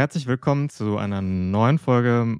[0.00, 2.38] Herzlich willkommen zu einer neuen Folge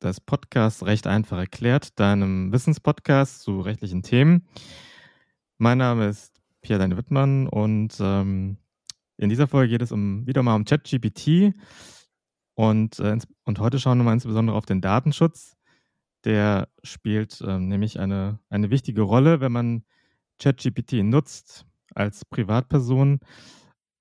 [0.00, 4.46] des Podcasts Recht einfach erklärt, deinem Wissenspodcast zu rechtlichen Themen.
[5.58, 8.58] Mein Name ist Pierre Deine Wittmann und ähm,
[9.16, 11.52] in dieser Folge geht es um, wieder mal um ChatGPT
[12.54, 15.56] und, äh, und heute schauen wir mal insbesondere auf den Datenschutz.
[16.24, 19.82] Der spielt äh, nämlich eine, eine wichtige Rolle, wenn man
[20.38, 23.18] ChatGPT nutzt als Privatperson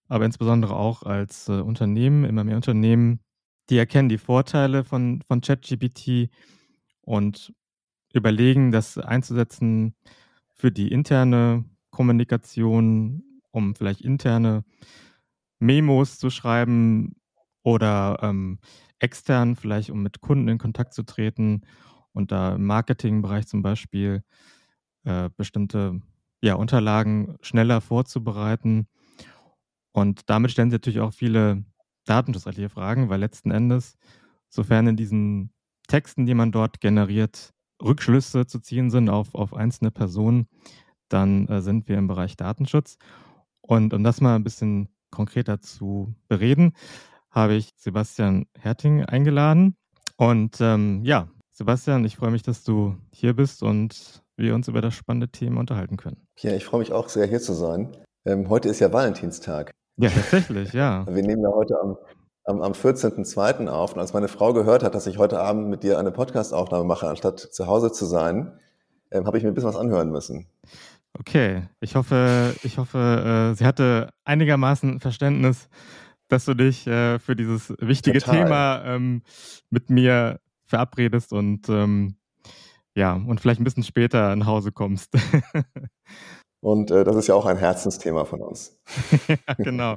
[0.10, 3.22] aber insbesondere auch als äh, Unternehmen, immer mehr Unternehmen,
[3.70, 6.30] die erkennen die Vorteile von, von ChatGPT
[7.02, 7.54] und
[8.14, 9.96] überlegen, das einzusetzen
[10.56, 14.64] für die interne Kommunikation, um vielleicht interne
[15.60, 17.16] Memos zu schreiben
[17.64, 18.60] oder ähm,
[18.98, 21.62] extern vielleicht, um mit Kunden in Kontakt zu treten
[22.14, 24.24] und da im Marketingbereich zum Beispiel
[25.04, 26.02] äh, bestimmte
[26.42, 28.88] ja, Unterlagen schneller vorzubereiten
[30.00, 31.64] und damit stellen sie natürlich auch viele
[32.06, 33.98] datenschutzrechtliche Fragen, weil letzten Endes,
[34.50, 35.52] sofern in diesen
[35.88, 40.48] Texten, die man dort generiert, Rückschlüsse zu ziehen sind auf, auf einzelne Personen,
[41.08, 42.98] dann äh, sind wir im Bereich Datenschutz.
[43.62, 46.74] Und um das mal ein bisschen konkreter zu bereden,
[47.32, 49.76] habe ich Sebastian Herting eingeladen.
[50.18, 54.82] Und ähm, ja, Sebastian, ich freue mich, dass du hier bist und wir uns über
[54.82, 56.26] das spannende Thema unterhalten können.
[56.40, 57.96] Ja, ich freue mich auch sehr, hier zu sein.
[58.26, 59.72] Ähm, heute ist ja Valentinstag.
[60.00, 61.06] Ja, tatsächlich, ja.
[61.14, 61.98] Wir nehmen ja heute am,
[62.46, 63.68] am, am 14.02.
[63.68, 63.94] auf.
[63.94, 67.08] Und als meine Frau gehört hat, dass ich heute Abend mit dir eine Podcastaufnahme mache,
[67.08, 68.54] anstatt zu Hause zu sein,
[69.12, 70.48] ähm, habe ich mir ein bisschen was anhören müssen.
[71.20, 75.68] Okay, ich hoffe, ich hoffe, äh, sie hatte einigermaßen Verständnis,
[76.30, 78.44] dass du dich äh, für dieses wichtige Total.
[78.44, 79.24] Thema ähm,
[79.70, 82.16] mit mir verabredest und ähm,
[82.96, 85.14] ja, und vielleicht ein bisschen später nach Hause kommst.
[86.62, 88.80] Und äh, das ist ja auch ein Herzensthema von uns.
[89.28, 89.96] ja, genau.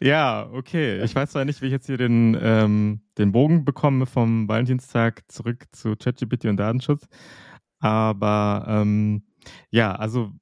[0.00, 1.02] Ja, okay.
[1.02, 5.22] Ich weiß zwar nicht, wie ich jetzt hier den, ähm, den Bogen bekomme vom Valentinstag
[5.28, 7.06] zurück zu ChatGPT und Datenschutz.
[7.78, 9.24] Aber ähm,
[9.70, 10.32] ja, also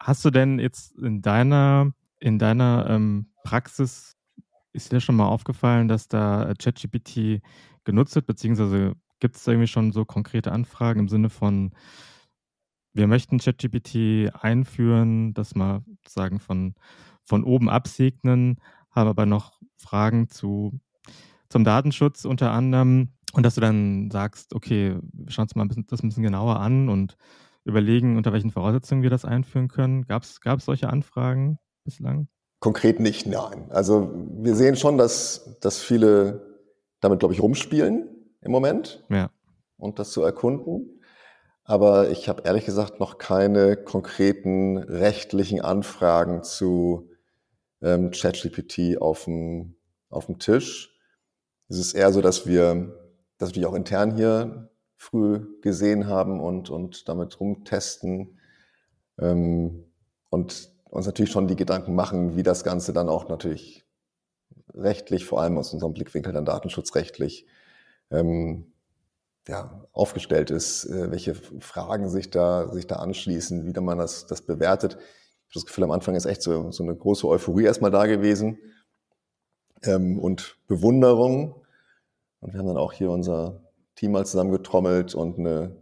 [0.00, 4.16] hast du denn jetzt in deiner, in deiner ähm, Praxis,
[4.72, 7.42] ist dir schon mal aufgefallen, dass da ChatGPT
[7.84, 11.72] genutzt wird, beziehungsweise gibt es irgendwie schon so konkrete Anfragen im Sinne von,
[12.96, 16.74] wir möchten ChatGPT einführen, das mal sagen von,
[17.24, 18.58] von oben absegnen,
[18.90, 20.80] haben aber noch Fragen zu,
[21.48, 25.68] zum Datenschutz unter anderem und dass du dann sagst, okay, wir schauen uns mal ein
[25.68, 27.16] bisschen, das ein bisschen genauer an und
[27.64, 30.06] überlegen, unter welchen Voraussetzungen wir das einführen können.
[30.06, 32.28] Gab es solche Anfragen bislang?
[32.60, 33.70] Konkret nicht, nein.
[33.70, 36.56] Also wir sehen schon, dass, dass viele
[37.00, 38.08] damit, glaube ich, rumspielen
[38.40, 39.04] im Moment.
[39.10, 39.30] Ja.
[39.76, 40.95] Und das zu erkunden.
[41.68, 47.10] Aber ich habe ehrlich gesagt noch keine konkreten rechtlichen Anfragen zu
[47.82, 49.74] ähm, ChatGPT auf dem,
[50.08, 50.96] auf dem Tisch.
[51.68, 52.96] Es ist eher so, dass wir
[53.38, 58.38] das natürlich auch intern hier früh gesehen haben und, und damit rumtesten
[59.18, 59.84] ähm,
[60.30, 63.84] und uns natürlich schon die Gedanken machen, wie das Ganze dann auch natürlich
[64.72, 67.46] rechtlich, vor allem aus unserem Blickwinkel dann datenschutzrechtlich,
[68.12, 68.72] ähm,
[69.48, 74.42] ja, aufgestellt ist, äh, welche Fragen sich da, sich da anschließen, wie man das, das
[74.42, 74.94] bewertet.
[74.94, 78.06] Ich habe das Gefühl, am Anfang ist echt so, so eine große Euphorie erstmal da
[78.06, 78.58] gewesen
[79.82, 81.62] ähm, und Bewunderung.
[82.40, 83.62] Und wir haben dann auch hier unser
[83.94, 85.76] Team mal zusammengetrommelt und eine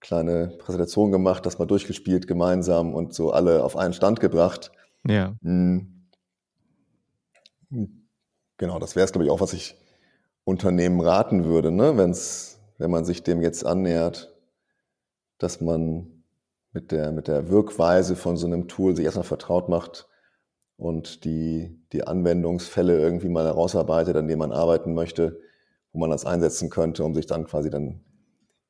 [0.00, 4.72] kleine Präsentation gemacht, das mal durchgespielt gemeinsam und so alle auf einen Stand gebracht.
[5.06, 5.34] Ja.
[5.42, 6.06] Mhm.
[8.56, 9.76] Genau, das wäre es, glaube ich, auch, was ich
[10.44, 11.96] Unternehmen raten würde, ne?
[11.96, 14.34] wenn es wenn man sich dem jetzt annähert,
[15.36, 16.24] dass man
[16.72, 20.08] mit der, mit der Wirkweise von so einem Tool sich erstmal vertraut macht
[20.78, 25.40] und die, die Anwendungsfälle irgendwie mal herausarbeitet, an denen man arbeiten möchte,
[25.92, 28.00] wo man das einsetzen könnte, um sich dann quasi dann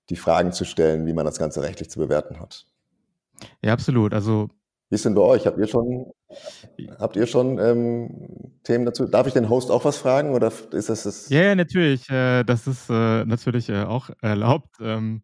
[0.08, 2.66] die Fragen zu stellen, wie man das Ganze rechtlich zu bewerten hat.
[3.62, 4.12] Ja, absolut.
[4.12, 4.48] Also
[4.90, 5.46] wie ist denn bei euch?
[5.46, 6.12] Habt ihr schon,
[6.98, 9.06] habt ihr schon ähm, Themen dazu?
[9.06, 11.28] Darf ich den Host auch was fragen oder ist das das?
[11.28, 12.10] Ja, ja natürlich.
[12.10, 14.76] Äh, das ist äh, natürlich äh, auch erlaubt.
[14.80, 15.22] Ähm,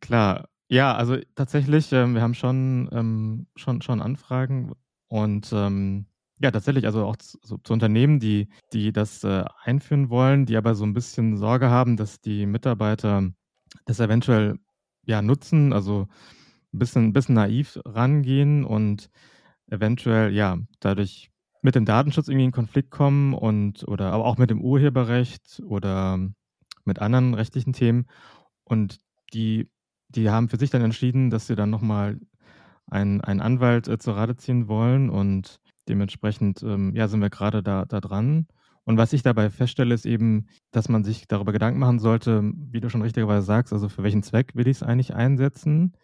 [0.00, 0.48] klar.
[0.68, 4.72] Ja, also tatsächlich, ähm, wir haben schon, ähm, schon, schon Anfragen
[5.06, 6.06] und ähm,
[6.40, 10.56] ja, tatsächlich, also auch zu, so, zu Unternehmen, die, die das äh, einführen wollen, die
[10.56, 13.30] aber so ein bisschen Sorge haben, dass die Mitarbeiter
[13.86, 14.56] das eventuell
[15.04, 15.72] ja nutzen.
[15.72, 16.08] Also
[16.72, 19.10] ein bisschen, bisschen naiv rangehen und
[19.68, 21.30] eventuell, ja, dadurch
[21.62, 26.18] mit dem Datenschutz irgendwie in Konflikt kommen und oder aber auch mit dem Urheberrecht oder
[26.84, 28.06] mit anderen rechtlichen Themen.
[28.64, 28.98] Und
[29.34, 29.70] die,
[30.08, 32.18] die haben für sich dann entschieden, dass sie dann nochmal
[32.86, 37.62] einen, einen Anwalt äh, zur Rate ziehen wollen und dementsprechend ähm, ja, sind wir gerade
[37.62, 38.46] da, da dran
[38.84, 42.80] Und was ich dabei feststelle, ist eben, dass man sich darüber Gedanken machen sollte, wie
[42.80, 45.94] du schon richtigerweise sagst, also für welchen Zweck will ich es eigentlich einsetzen?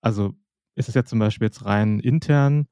[0.00, 0.34] Also
[0.74, 2.68] ist es jetzt zum Beispiel jetzt rein intern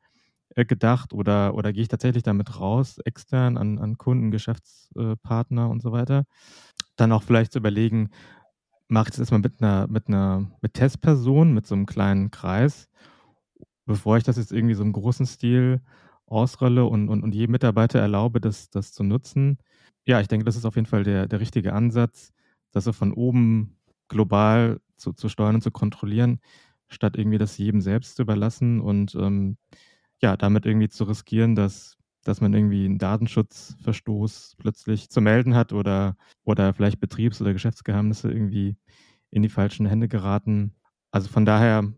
[0.56, 5.82] äh, gedacht oder, oder gehe ich tatsächlich damit raus, extern an, an Kunden, Geschäftspartner und
[5.82, 6.24] so weiter?
[6.96, 8.10] Dann auch vielleicht zu überlegen,
[8.88, 12.88] mache ich das erstmal mit einer, mit einer mit Testperson, mit so einem kleinen Kreis,
[13.86, 15.80] bevor ich das jetzt irgendwie so im großen Stil
[16.26, 19.58] ausrolle und, und, und jedem Mitarbeiter erlaube, das, das zu nutzen.
[20.06, 22.32] Ja, ich denke, das ist auf jeden Fall der, der richtige Ansatz,
[22.72, 23.76] das so von oben
[24.08, 26.40] global zu, zu steuern und zu kontrollieren,
[26.88, 29.56] statt irgendwie das jedem selbst zu überlassen und ähm,
[30.22, 35.72] ja, damit irgendwie zu riskieren, dass, dass man irgendwie einen Datenschutzverstoß plötzlich zu melden hat
[35.72, 38.76] oder, oder vielleicht Betriebs- oder Geschäftsgeheimnisse irgendwie
[39.30, 40.74] in die falschen Hände geraten.
[41.10, 41.92] Also von daher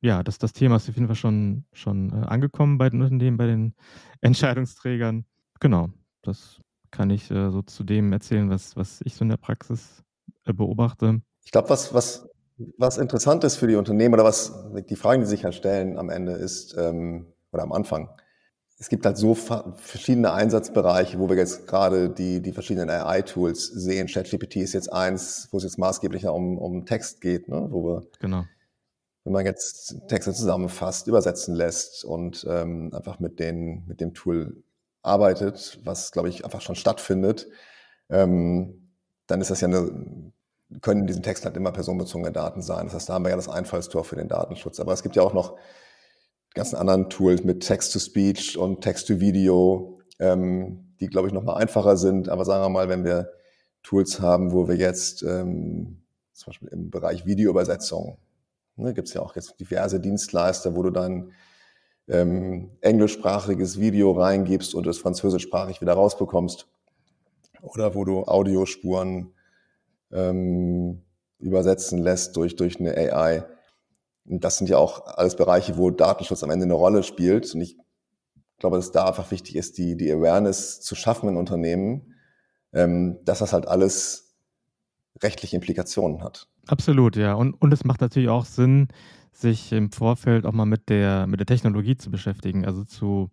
[0.00, 3.36] ja, das, das Thema ist auf jeden Fall schon, schon äh, angekommen bei den Unternehmen,
[3.36, 3.74] bei den
[4.20, 5.24] Entscheidungsträgern.
[5.60, 5.88] Genau,
[6.22, 10.04] das kann ich äh, so zu dem erzählen, was, was ich so in der Praxis
[10.44, 11.20] äh, beobachte.
[11.44, 12.28] Ich glaube, was, was,
[12.76, 14.52] was interessant ist für die Unternehmen oder was
[14.88, 18.10] die Fragen, die sich halt stellen am Ende ist, ähm, oder am Anfang,
[18.80, 24.06] es gibt halt so verschiedene Einsatzbereiche, wo wir jetzt gerade die, die verschiedenen AI-Tools sehen.
[24.06, 27.66] ChatGPT ist jetzt eins, wo es jetzt maßgeblich um, um Text geht, ne?
[27.70, 28.44] wo wir genau
[29.28, 34.64] wenn man jetzt Texte zusammenfasst, übersetzen lässt und ähm, einfach mit, den, mit dem Tool
[35.02, 37.46] arbeitet, was, glaube ich, einfach schon stattfindet,
[38.08, 38.88] ähm,
[39.26, 40.32] dann ist das ja eine,
[40.80, 42.86] können in diesem Text halt immer personenbezogene Daten sein.
[42.86, 44.80] Das heißt, da haben wir ja das Einfallstor für den Datenschutz.
[44.80, 45.56] Aber es gibt ja auch noch
[46.50, 51.96] die ganzen anderen Tools mit Text-to-Speech und Text-to-Video, ähm, die, glaube ich, noch mal einfacher
[51.96, 52.28] sind.
[52.28, 53.30] Aber sagen wir mal, wenn wir
[53.82, 56.02] Tools haben, wo wir jetzt ähm,
[56.34, 58.18] zum Beispiel im Bereich Videoübersetzung
[58.78, 61.32] Ne, Gibt es ja auch jetzt diverse Dienstleister, wo du dann
[62.06, 66.68] ähm, englischsprachiges Video reingibst und es französischsprachig wieder rausbekommst.
[67.60, 69.34] Oder wo du Audiospuren
[70.12, 71.02] ähm,
[71.38, 73.44] übersetzen lässt durch, durch eine AI.
[74.26, 77.54] Und das sind ja auch alles Bereiche, wo Datenschutz am Ende eine Rolle spielt.
[77.54, 77.78] Und ich
[78.58, 82.14] glaube, dass da einfach wichtig ist, die, die Awareness zu schaffen in Unternehmen,
[82.72, 84.36] ähm, dass das halt alles
[85.22, 86.48] rechtliche Implikationen hat.
[86.66, 87.34] Absolut, ja.
[87.34, 88.88] Und, und es macht natürlich auch Sinn,
[89.32, 92.66] sich im Vorfeld auch mal mit der, mit der Technologie zu beschäftigen.
[92.66, 93.30] Also zu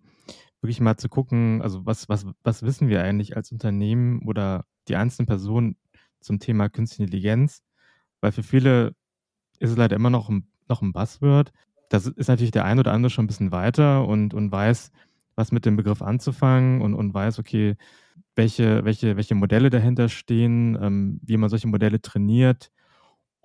[0.61, 4.95] wirklich mal zu gucken, also was, was, was wissen wir eigentlich als Unternehmen oder die
[4.95, 5.77] einzelnen Personen
[6.25, 7.61] zum Thema Künstliche Intelligenz?
[8.21, 8.95] Weil für viele
[9.59, 11.51] ist es leider immer noch ein, noch ein Buzzword.
[11.89, 14.91] Das ist natürlich der ein oder andere schon ein bisschen weiter und, und weiß,
[15.35, 17.75] was mit dem Begriff anzufangen und, und weiß, okay,
[18.35, 22.71] welche, welche, welche Modelle dahinter stehen, ähm, wie man solche Modelle trainiert,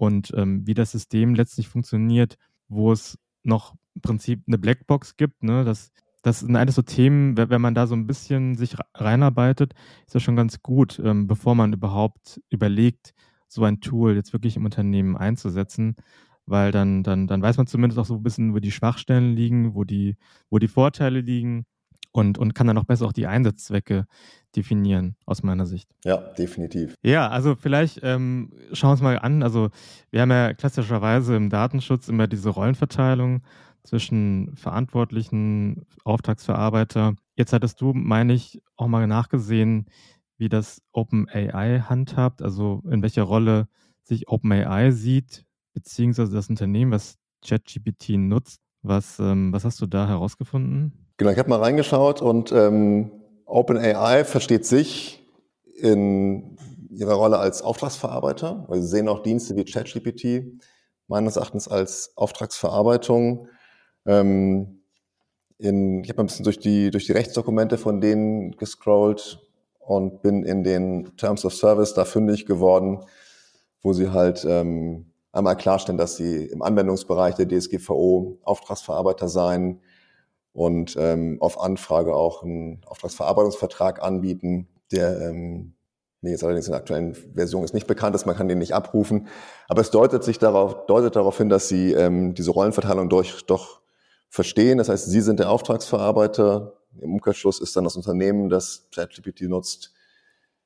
[0.00, 2.38] und ähm, wie das System letztlich funktioniert,
[2.68, 5.42] wo es noch im Prinzip eine Blackbox gibt.
[5.42, 5.62] Ne?
[5.62, 9.74] Das, das sind alles so Themen, wenn man da so ein bisschen sich reinarbeitet,
[10.06, 13.14] ist das schon ganz gut, ähm, bevor man überhaupt überlegt,
[13.48, 15.96] so ein Tool jetzt wirklich im Unternehmen einzusetzen,
[16.46, 19.74] weil dann, dann, dann weiß man zumindest auch so ein bisschen, wo die Schwachstellen liegen,
[19.74, 20.16] wo die,
[20.50, 21.66] wo die Vorteile liegen
[22.12, 24.06] und, und kann dann auch besser auch die Einsatzzwecke
[24.56, 25.88] definieren, aus meiner Sicht.
[26.04, 26.94] Ja, definitiv.
[27.02, 29.42] Ja, also vielleicht ähm, schauen wir uns mal an.
[29.42, 29.70] Also
[30.10, 33.42] wir haben ja klassischerweise im Datenschutz immer diese Rollenverteilung
[33.90, 37.16] zwischen Verantwortlichen, Auftragsverarbeiter.
[37.34, 39.86] Jetzt hattest du, meine ich, auch mal nachgesehen,
[40.38, 43.66] wie das OpenAI handhabt, also in welcher Rolle
[44.04, 45.44] sich OpenAI sieht,
[45.74, 48.60] beziehungsweise das Unternehmen, was ChatGPT nutzt.
[48.82, 51.06] Was, ähm, was hast du da herausgefunden?
[51.18, 53.10] Genau, ich habe mal reingeschaut und ähm,
[53.44, 55.22] OpenAI versteht sich
[55.74, 56.56] in
[56.90, 60.60] ihrer Rolle als Auftragsverarbeiter, weil sie sehen auch Dienste wie ChatGPT
[61.08, 63.48] meines Erachtens als Auftragsverarbeitung.
[64.06, 64.82] Ähm,
[65.58, 69.40] in, ich habe ein bisschen durch die, durch die Rechtsdokumente von denen gescrollt
[69.78, 73.04] und bin in den Terms of Service da fündig geworden,
[73.82, 79.80] wo sie halt ähm, einmal klarstellen, dass sie im Anwendungsbereich der DSGVO Auftragsverarbeiter seien,
[80.52, 85.74] und ähm, auf Anfrage auch einen Auftragsverarbeitungsvertrag anbieten, der ähm,
[86.22, 88.74] nee, jetzt allerdings in der aktuellen Version ist nicht bekannt ist, man kann den nicht
[88.74, 89.28] abrufen.
[89.68, 93.79] Aber es deutet sich darauf, deutet darauf hin, dass sie ähm, diese Rollenverteilung durch, doch
[94.30, 94.78] verstehen.
[94.78, 96.72] Das heißt, sie sind der Auftragsverarbeiter.
[97.00, 99.92] Im Umkehrschluss ist dann das Unternehmen, das ChatGPT nutzt,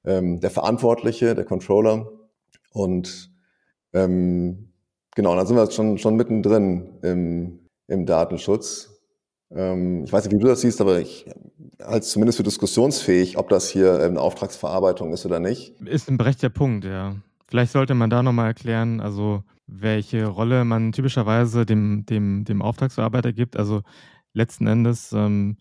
[0.05, 2.11] ähm, der Verantwortliche, der Controller.
[2.71, 3.31] Und
[3.93, 4.73] ähm,
[5.15, 8.91] genau, dann sind wir schon, schon mittendrin im, im Datenschutz.
[9.51, 11.27] Ähm, ich weiß nicht, wie du das siehst, aber ich
[11.81, 15.81] halte es zumindest für diskussionsfähig, ob das hier eine Auftragsverarbeitung ist oder nicht.
[15.81, 17.17] Ist ein berechtigter Punkt, ja.
[17.55, 23.33] Vielleicht sollte man da nochmal erklären, also welche Rolle man typischerweise dem, dem, dem Auftragsverarbeiter
[23.33, 23.57] gibt.
[23.57, 23.85] Also
[24.33, 25.59] letzten Endes ähm,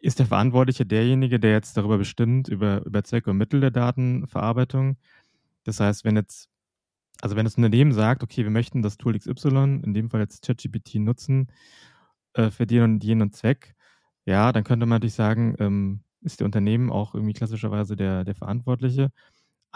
[0.00, 4.96] ist der Verantwortliche derjenige, der jetzt darüber bestimmt, über, über Zwecke und Mittel der Datenverarbeitung.
[5.64, 6.48] Das heißt, wenn jetzt,
[7.20, 10.46] also wenn das Unternehmen sagt, okay, wir möchten das Tool XY, in dem Fall jetzt
[10.46, 11.48] ChatGPT nutzen,
[12.32, 13.74] äh, für den und jenen Zweck,
[14.24, 18.34] ja, dann könnte man natürlich sagen, ähm, ist der Unternehmen auch irgendwie klassischerweise der, der
[18.34, 19.10] Verantwortliche.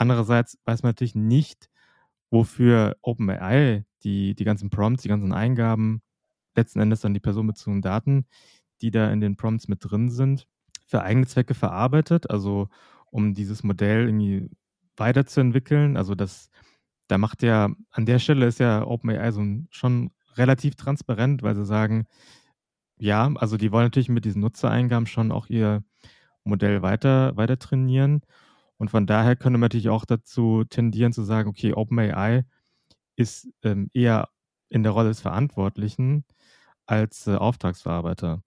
[0.01, 1.69] Andererseits weiß man natürlich nicht,
[2.31, 6.01] wofür OpenAI die, die ganzen Prompts, die ganzen Eingaben,
[6.57, 8.25] letzten Endes dann die personenbezogenen Daten,
[8.81, 10.47] die da in den Prompts mit drin sind,
[10.87, 12.71] für eigene Zwecke verarbeitet, also
[13.11, 14.49] um dieses Modell irgendwie
[14.97, 15.99] weiterzuentwickeln.
[15.99, 16.49] Also das,
[17.07, 21.67] da macht ja, an der Stelle ist ja OpenAI so schon relativ transparent, weil sie
[21.67, 22.07] sagen,
[22.97, 25.85] ja, also die wollen natürlich mit diesen Nutzereingaben schon auch ihr
[26.45, 28.23] Modell weiter, weiter trainieren.
[28.81, 32.47] Und von daher könnte man natürlich auch dazu tendieren zu sagen, okay, OpenAI
[33.15, 34.31] ist ähm, eher
[34.71, 36.25] in der Rolle des Verantwortlichen
[36.87, 38.43] als äh, Auftragsverarbeiter.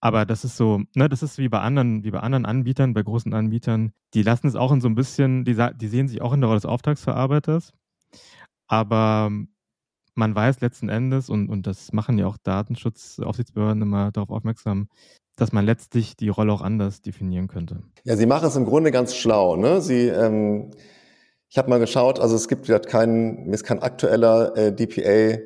[0.00, 3.02] Aber das ist so, ne, das ist wie bei anderen, wie bei anderen Anbietern, bei
[3.02, 6.34] großen Anbietern, die lassen es auch in so ein bisschen, die, die sehen sich auch
[6.34, 7.72] in der Rolle des Auftragsverarbeiters.
[8.66, 9.30] Aber
[10.14, 14.90] man weiß letzten Endes, und, und das machen ja auch Datenschutzaufsichtsbehörden immer darauf aufmerksam,
[15.38, 17.82] dass man letztlich die Rolle auch anders definieren könnte.
[18.04, 19.56] Ja, Sie machen es im Grunde ganz schlau.
[19.56, 19.80] Ne?
[19.80, 20.72] Sie, ähm,
[21.48, 25.40] ich habe mal geschaut, also es gibt keinen, mir ist kein aktueller äh, DPA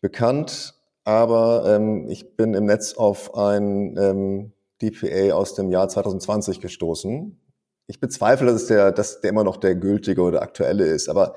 [0.00, 0.74] bekannt,
[1.04, 4.52] aber ähm, ich bin im Netz auf ein ähm,
[4.82, 7.40] DPA aus dem Jahr 2020 gestoßen.
[7.86, 11.36] Ich bezweifle, dass, es der, dass der immer noch der gültige oder aktuelle ist, aber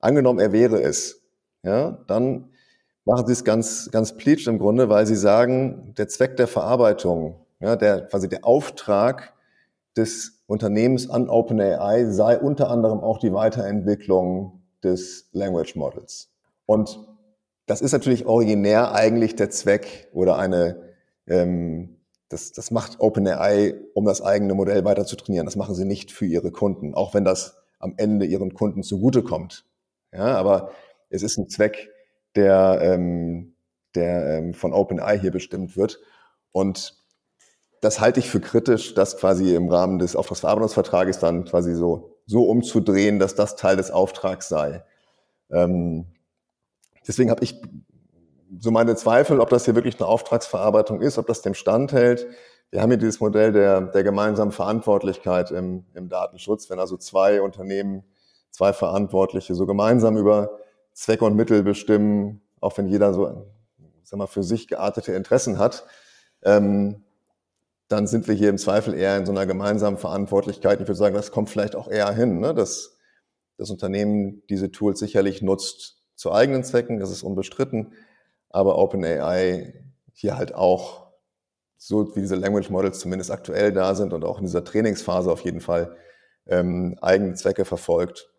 [0.00, 1.22] angenommen, er wäre es,
[1.62, 2.48] ja, dann
[3.04, 7.44] machen Sie es ganz, ganz pleatsch im Grunde, weil Sie sagen, der Zweck der Verarbeitung
[7.60, 9.34] ja, der, quasi der Auftrag
[9.96, 16.32] des Unternehmens an OpenAI sei unter anderem auch die Weiterentwicklung des Language Models.
[16.66, 16.98] Und
[17.66, 20.80] das ist natürlich originär eigentlich der Zweck oder eine,
[21.26, 21.98] ähm,
[22.28, 25.46] das, das macht OpenAI, um das eigene Modell weiter zu trainieren.
[25.46, 29.64] Das machen sie nicht für ihre Kunden, auch wenn das am Ende ihren Kunden zugutekommt.
[30.12, 30.72] Ja, aber
[31.10, 31.90] es ist ein Zweck,
[32.34, 33.54] der, ähm,
[33.94, 36.00] der ähm, von OpenAI hier bestimmt wird.
[36.52, 36.99] Und
[37.80, 42.44] das halte ich für kritisch, das quasi im Rahmen des Auftragsverarbeitungsvertrages dann quasi so, so
[42.44, 44.84] umzudrehen, dass das Teil des Auftrags sei.
[45.50, 46.06] Ähm,
[47.06, 47.60] deswegen habe ich
[48.58, 52.26] so meine Zweifel, ob das hier wirklich eine Auftragsverarbeitung ist, ob das dem Stand hält.
[52.70, 57.40] Wir haben hier dieses Modell der, der gemeinsamen Verantwortlichkeit im, im Datenschutz, wenn also zwei
[57.40, 58.04] Unternehmen,
[58.50, 60.50] zwei Verantwortliche so gemeinsam über
[60.92, 63.46] Zweck und Mittel bestimmen, auch wenn jeder so,
[64.02, 65.86] sag mal, für sich geartete Interessen hat.
[66.42, 67.04] Ähm,
[67.90, 70.80] dann sind wir hier im Zweifel eher in so einer gemeinsamen Verantwortlichkeit.
[70.80, 72.54] Ich würde sagen, das kommt vielleicht auch eher hin, ne?
[72.54, 72.96] dass
[73.58, 77.92] das Unternehmen diese Tools sicherlich nutzt zu eigenen Zwecken, das ist unbestritten,
[78.48, 79.74] aber OpenAI
[80.12, 81.08] hier halt auch,
[81.78, 85.40] so wie diese Language Models zumindest aktuell da sind und auch in dieser Trainingsphase auf
[85.40, 85.96] jeden Fall
[86.46, 88.30] ähm, eigene Zwecke verfolgt,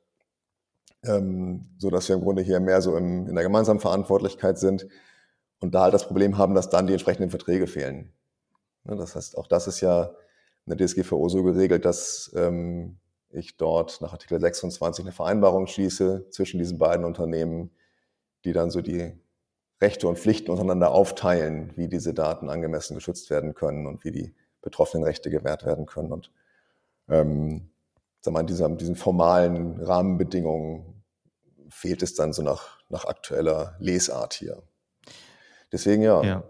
[1.03, 4.87] ähm, so dass wir im Grunde hier mehr so im, in der gemeinsamen Verantwortlichkeit sind
[5.59, 8.13] und da halt das Problem haben, dass dann die entsprechenden Verträge fehlen.
[8.83, 10.11] Ne, das heißt, auch das ist ja
[10.65, 12.97] in der DSGVO so geregelt, dass ähm,
[13.29, 17.71] ich dort nach Artikel 26 eine Vereinbarung schließe zwischen diesen beiden Unternehmen,
[18.45, 19.13] die dann so die
[19.81, 24.35] Rechte und Pflichten untereinander aufteilen, wie diese Daten angemessen geschützt werden können und wie die
[24.61, 26.11] betroffenen Rechte gewährt werden können.
[26.11, 26.31] Und
[27.09, 27.71] ähm,
[28.21, 31.03] sag mal, in dieser, diesen formalen Rahmenbedingungen
[31.69, 34.61] fehlt es dann so nach, nach aktueller Lesart hier.
[35.71, 36.43] Deswegen ja, ja.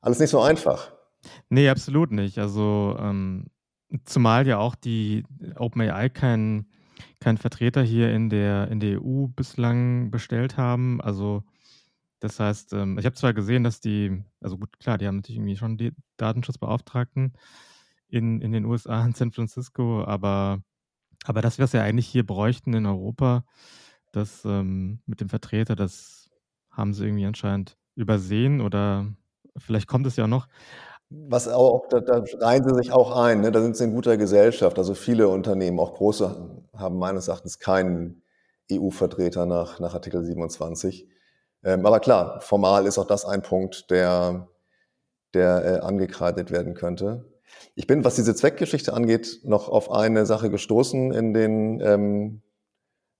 [0.00, 0.95] alles nicht so einfach.
[1.48, 2.38] Nee, absolut nicht.
[2.38, 3.46] Also, ähm,
[4.04, 5.24] zumal ja auch die
[5.56, 6.66] OpenAI keinen
[7.20, 11.00] kein Vertreter hier in der, in der EU bislang bestellt haben.
[11.00, 11.44] Also,
[12.20, 15.38] das heißt, ähm, ich habe zwar gesehen, dass die, also gut, klar, die haben natürlich
[15.38, 17.34] irgendwie schon die Datenschutzbeauftragten
[18.08, 20.62] in, in den USA, in San Francisco, aber,
[21.24, 23.44] aber das, was wir eigentlich hier bräuchten in Europa,
[24.12, 26.30] das ähm, mit dem Vertreter, das
[26.70, 29.06] haben sie irgendwie anscheinend übersehen oder
[29.56, 30.48] vielleicht kommt es ja noch.
[31.08, 33.52] Was auch, da, da reihen sie sich auch ein, ne?
[33.52, 34.76] da sind sie in guter Gesellschaft.
[34.78, 38.22] Also viele Unternehmen, auch große, haben meines Erachtens keinen
[38.72, 41.08] EU-Vertreter nach, nach Artikel 27.
[41.62, 44.48] Ähm, aber klar, formal ist auch das ein Punkt, der,
[45.32, 47.24] der äh, angekreidet werden könnte.
[47.76, 52.42] Ich bin, was diese Zweckgeschichte angeht, noch auf eine Sache gestoßen in den, ähm,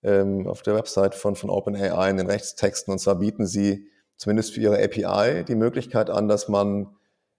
[0.02, 2.90] ähm, auf der Website von, von OpenAI in den Rechtstexten.
[2.92, 6.96] Und zwar bieten sie zumindest für ihre API die Möglichkeit an, dass man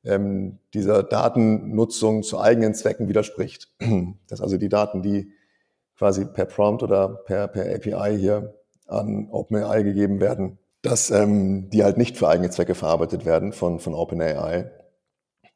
[0.07, 3.69] ähm, dieser Datennutzung zu eigenen Zwecken widerspricht.
[4.27, 5.31] Dass also die Daten, die
[5.97, 8.55] quasi per Prompt oder per, per API hier
[8.87, 13.79] an OpenAI gegeben werden, dass ähm, die halt nicht für eigene Zwecke verarbeitet werden von,
[13.79, 14.71] von OpenAI.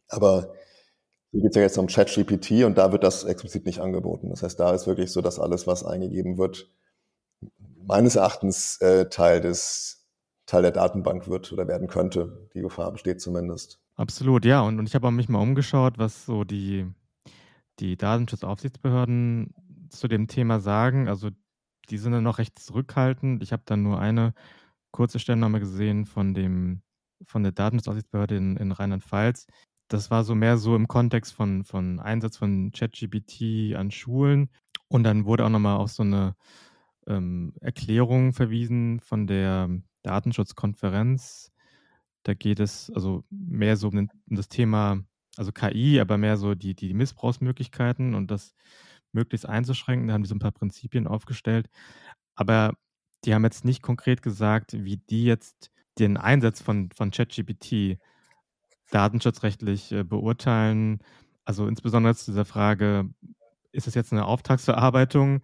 [0.09, 0.53] Aber
[1.31, 4.29] Hier geht es ja jetzt um ChatGPT und da wird das explizit nicht angeboten.
[4.29, 6.69] Das heißt, da ist wirklich so, dass alles, was eingegeben wird,
[7.85, 10.01] meines Erachtens äh, Teil des
[10.45, 12.49] Teil der Datenbank wird oder werden könnte.
[12.53, 13.79] Die Gefahr besteht zumindest.
[14.01, 14.61] Absolut, ja.
[14.61, 16.91] Und, und ich habe mich mal umgeschaut, was so die,
[17.79, 19.53] die Datenschutzaufsichtsbehörden
[19.89, 21.07] zu dem Thema sagen.
[21.07, 21.29] Also
[21.91, 23.43] die sind dann noch recht zurückhaltend.
[23.43, 24.33] Ich habe dann nur eine
[24.89, 26.81] kurze Stellungnahme gesehen von dem
[27.27, 29.45] von der Datenschutzaufsichtsbehörde in, in Rheinland-Pfalz.
[29.87, 34.49] Das war so mehr so im Kontext von, von Einsatz von ChatGPT an Schulen.
[34.87, 36.35] Und dann wurde auch nochmal auf so eine
[37.05, 39.69] ähm, Erklärung verwiesen von der
[40.01, 41.51] Datenschutzkonferenz.
[42.23, 45.03] Da geht es also mehr so um das Thema,
[45.37, 48.53] also KI, aber mehr so die, die Missbrauchsmöglichkeiten und das
[49.11, 50.07] möglichst einzuschränken.
[50.07, 51.69] Da haben die so ein paar Prinzipien aufgestellt.
[52.35, 52.73] Aber
[53.25, 57.99] die haben jetzt nicht konkret gesagt, wie die jetzt den Einsatz von, von ChatGPT
[58.91, 60.99] datenschutzrechtlich äh, beurteilen.
[61.45, 63.09] Also insbesondere zu dieser Frage,
[63.71, 65.41] ist es jetzt eine Auftragsverarbeitung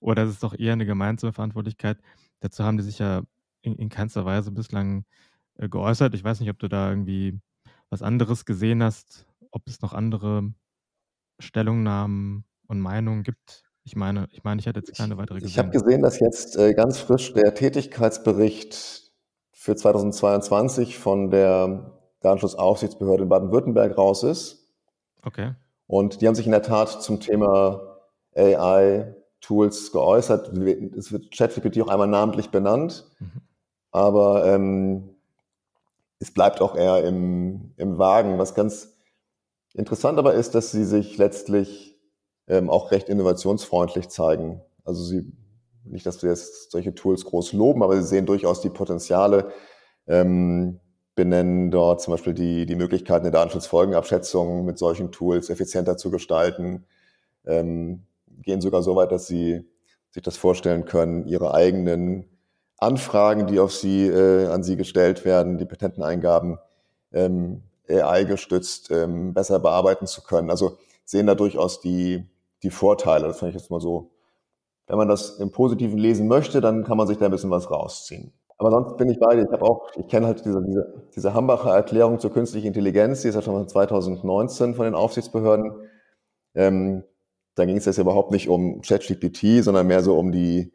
[0.00, 1.98] oder ist es doch eher eine gemeinsame Verantwortlichkeit?
[2.40, 3.22] Dazu haben die sich ja
[3.62, 5.04] in, in keinster Weise bislang
[5.58, 6.14] äh, geäußert.
[6.14, 7.38] Ich weiß nicht, ob du da irgendwie
[7.90, 10.52] was anderes gesehen hast, ob es noch andere
[11.38, 13.62] Stellungnahmen und Meinungen gibt.
[13.84, 15.50] Ich meine, ich meine, ich hatte jetzt keine weitere gesehen.
[15.50, 19.12] Ich habe gesehen, dass jetzt äh, ganz frisch der Tätigkeitsbericht
[19.52, 24.72] für 2022 von der Datenschutzaufsichtsbehörde in Baden-Württemberg raus ist.
[25.22, 25.54] Okay.
[25.86, 27.98] Und die haben sich in der Tat zum Thema
[28.34, 30.56] AI-Tools geäußert.
[30.96, 33.42] Es wird ChatGPT auch einmal namentlich benannt, mhm.
[33.92, 35.15] aber ähm,
[36.18, 38.38] es bleibt auch eher im, im Wagen.
[38.38, 38.96] Was ganz
[39.74, 41.98] interessant aber ist, dass sie sich letztlich
[42.48, 44.62] ähm, auch recht innovationsfreundlich zeigen.
[44.84, 45.32] Also sie,
[45.84, 49.52] nicht, dass wir jetzt solche Tools groß loben, aber sie sehen durchaus die Potenziale,
[50.06, 50.80] ähm,
[51.14, 56.84] benennen dort zum Beispiel die, die Möglichkeiten der Datenschutzfolgenabschätzung mit solchen Tools effizienter zu gestalten,
[57.46, 58.06] ähm,
[58.42, 59.64] gehen sogar so weit, dass sie
[60.10, 62.35] sich das vorstellen können, ihre eigenen
[62.78, 66.58] Anfragen, die auf sie, äh, an sie gestellt werden, die Patenteneingaben
[67.12, 70.50] ähm, AI gestützt ähm, besser bearbeiten zu können.
[70.50, 72.24] Also sehen da durchaus die,
[72.62, 73.28] die Vorteile.
[73.28, 74.10] Das fand ich jetzt mal so.
[74.86, 77.70] Wenn man das im Positiven lesen möchte, dann kann man sich da ein bisschen was
[77.70, 78.32] rausziehen.
[78.58, 79.42] Aber sonst bin ich bei dir.
[79.42, 83.28] Ich habe auch, ich kenne halt diese, diese, diese Hambacher Erklärung zur künstlichen Intelligenz, die
[83.28, 85.72] ist ja schon von 2019 von den Aufsichtsbehörden.
[86.54, 87.04] Ähm,
[87.54, 90.72] da ging es jetzt überhaupt nicht um ChatGPT, sondern mehr so um die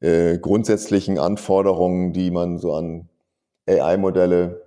[0.00, 3.08] äh, grundsätzlichen Anforderungen, die man so an
[3.68, 4.62] AI-Modelle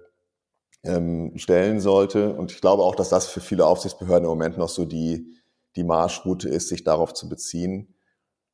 [0.83, 2.35] ähm, stellen sollte.
[2.35, 5.33] Und ich glaube auch, dass das für viele Aufsichtsbehörden im Moment noch so die,
[5.75, 7.95] die Marschroute ist, sich darauf zu beziehen.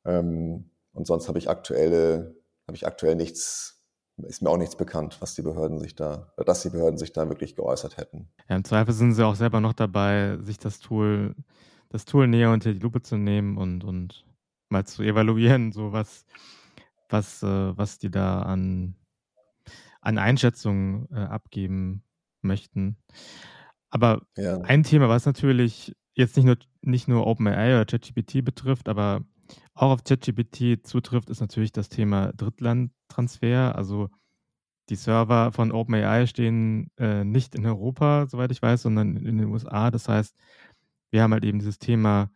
[0.04, 3.82] Ähm, und sonst habe ich aktuelle, habe ich aktuell nichts,
[4.22, 7.28] ist mir auch nichts bekannt, was die Behörden sich da, dass die Behörden sich da
[7.28, 8.28] wirklich geäußert hätten.
[8.48, 11.34] Ja, im Zweifel sind sie auch selber noch dabei, sich das Tool,
[11.90, 14.24] das Tool näher unter die Lupe zu nehmen und, und
[14.68, 16.24] mal zu evaluieren, so was,
[17.12, 18.94] was, äh, was die da an,
[20.00, 22.02] an Einschätzungen äh, abgeben
[22.42, 22.96] möchten.
[23.90, 24.58] Aber ja.
[24.60, 29.24] ein Thema, was natürlich jetzt nicht nur, nicht nur OpenAI oder ChatGPT betrifft, aber
[29.74, 33.74] auch auf ChatGPT zutrifft, ist natürlich das Thema Drittlandtransfer.
[33.74, 34.08] Also
[34.88, 39.48] die Server von OpenAI stehen äh, nicht in Europa, soweit ich weiß, sondern in den
[39.48, 39.90] USA.
[39.90, 40.36] Das heißt,
[41.10, 42.30] wir haben halt eben dieses Thema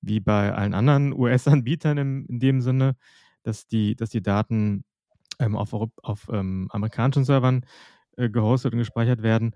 [0.00, 2.96] wie bei allen anderen US-Anbietern in dem Sinne,
[3.42, 4.84] dass die, dass die Daten
[5.38, 7.64] ähm, auf, auf ähm, amerikanischen Servern
[8.16, 9.54] äh, gehostet und gespeichert werden.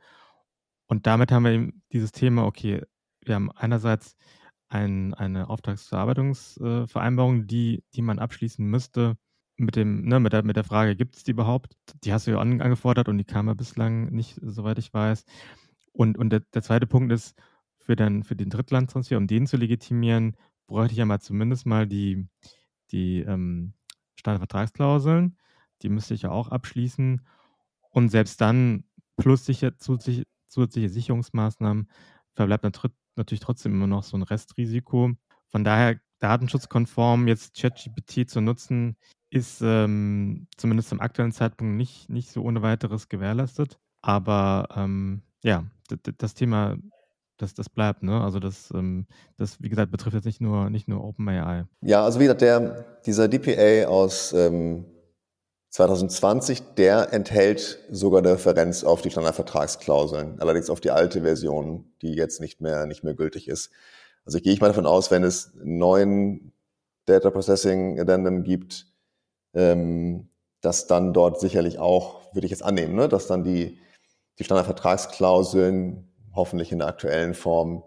[0.86, 2.82] Und damit haben wir eben dieses Thema, okay,
[3.24, 4.16] wir haben einerseits
[4.68, 9.16] ein, eine Auftragsverarbeitungsvereinbarung, die, die man abschließen müsste
[9.56, 11.74] mit, dem, ne, mit, der, mit der Frage, gibt es die überhaupt?
[12.04, 15.24] Die hast du ja an, angefordert und die kam ja bislang nicht, soweit ich weiß.
[15.92, 17.34] Und, und der, der zweite Punkt ist,
[17.78, 21.86] für den, für den Drittlandtransfer, um den zu legitimieren, bräuchte ich ja mal zumindest mal
[21.86, 22.28] die,
[22.92, 23.74] die ähm,
[24.16, 25.36] Standardvertragsklauseln.
[25.82, 27.26] Die müsste ich ja auch abschließen.
[27.90, 28.84] Und selbst dann,
[29.16, 31.90] plus sicher, zusätzliche, Sicherungsmaßnahmen,
[32.34, 32.64] verbleibt
[33.16, 35.12] natürlich trotzdem immer noch so ein Restrisiko.
[35.48, 38.96] Von daher datenschutzkonform jetzt ChatGPT zu nutzen,
[39.30, 43.78] ist ähm, zumindest zum aktuellen Zeitpunkt nicht, nicht so ohne weiteres gewährleistet.
[44.02, 45.64] Aber ähm, ja,
[46.18, 46.76] das Thema,
[47.36, 48.20] das, das bleibt, ne?
[48.22, 51.64] Also das, ähm, das, wie gesagt, betrifft jetzt nicht nur, nicht nur OpenAI.
[51.80, 54.84] Ja, also wie gesagt, der, dieser DPA aus ähm,
[55.70, 62.14] 2020, der enthält sogar eine Referenz auf die Standardvertragsklauseln, allerdings auf die alte Version, die
[62.14, 63.70] jetzt nicht mehr, nicht mehr gültig ist.
[64.26, 66.52] Also ich gehe ich mal davon aus, wenn es neuen
[67.06, 68.86] Data Processing Addendum gibt,
[69.54, 70.28] ähm,
[70.60, 73.78] dass dann dort sicherlich auch, würde ich jetzt annehmen, ne, dass dann die,
[74.38, 77.84] die Standardvertragsklauseln hoffentlich in der aktuellen Form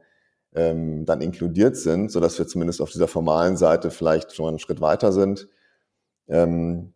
[0.53, 4.59] ähm, dann inkludiert sind, so dass wir zumindest auf dieser formalen Seite vielleicht schon einen
[4.59, 5.47] Schritt weiter sind.
[6.27, 6.93] Ähm,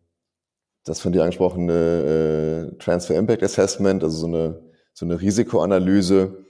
[0.84, 6.44] das von dir angesprochene äh, Transfer Impact Assessment, also so eine, so eine Risikoanalyse,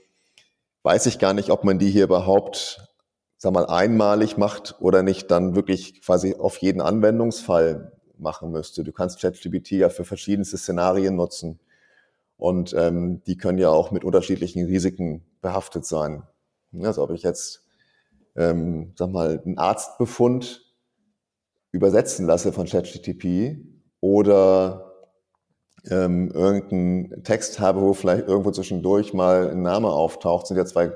[0.83, 2.87] weiß ich gar nicht, ob man die hier überhaupt,
[3.37, 8.83] sag mal, einmalig macht oder nicht dann wirklich quasi auf jeden Anwendungsfall machen müsste.
[8.83, 11.59] Du kannst ChatGPT ja für verschiedenste Szenarien nutzen.
[12.41, 16.23] Und ähm, die können ja auch mit unterschiedlichen Risiken behaftet sein.
[16.81, 17.67] Also ob ich jetzt,
[18.35, 20.65] ähm, sag mal, einen Arztbefund
[21.71, 23.59] übersetzen lasse von ChatGTP
[23.99, 24.91] oder
[25.87, 30.93] ähm, irgendeinen Text habe, wo vielleicht irgendwo zwischendurch mal ein Name auftaucht, sind ja zwei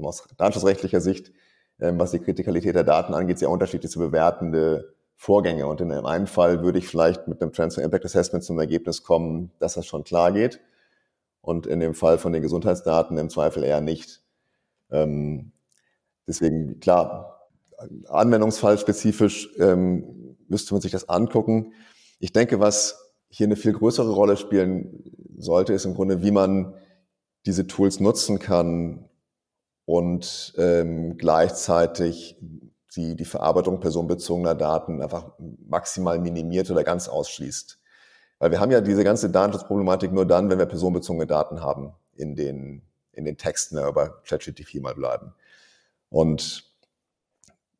[0.00, 1.30] aus datenschutzrechtlicher Sicht,
[1.78, 5.68] ähm, was die Kritikalität der Daten angeht, sehr unterschiedlich zu bewertende Vorgänge.
[5.68, 9.52] Und in einem Fall würde ich vielleicht mit einem Transfer Impact Assessment zum Ergebnis kommen,
[9.60, 10.58] dass das schon klar geht.
[11.42, 14.22] Und in dem Fall von den Gesundheitsdaten im Zweifel eher nicht.
[14.90, 15.52] Ähm,
[16.26, 17.48] deswegen, klar,
[18.08, 21.74] anwendungsfallspezifisch ähm, müsste man sich das angucken.
[22.20, 26.74] Ich denke, was hier eine viel größere Rolle spielen sollte, ist im Grunde, wie man
[27.46, 29.08] diese Tools nutzen kann
[29.84, 32.36] und ähm, gleichzeitig
[32.94, 35.32] die, die Verarbeitung personenbezogener Daten einfach
[35.66, 37.81] maximal minimiert oder ganz ausschließt.
[38.42, 42.34] Weil wir haben ja diese ganze Datenschutzproblematik nur dann, wenn wir personenbezogene Daten haben in
[42.34, 45.32] den, in den Texten, wenn wir ChatGPT mal bleiben.
[46.10, 46.64] Und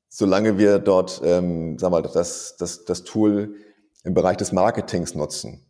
[0.09, 3.57] solange wir dort, ähm, sagen wir mal, das, das, das Tool
[4.05, 5.67] im Bereich des Marketings nutzen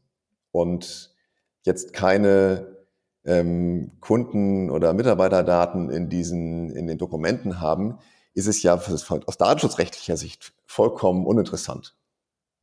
[0.51, 1.15] und
[1.63, 2.77] jetzt keine
[3.25, 7.97] ähm, Kunden- oder Mitarbeiterdaten in diesen, in den Dokumenten haben,
[8.35, 11.95] ist es ja aus datenschutzrechtlicher Sicht vollkommen uninteressant.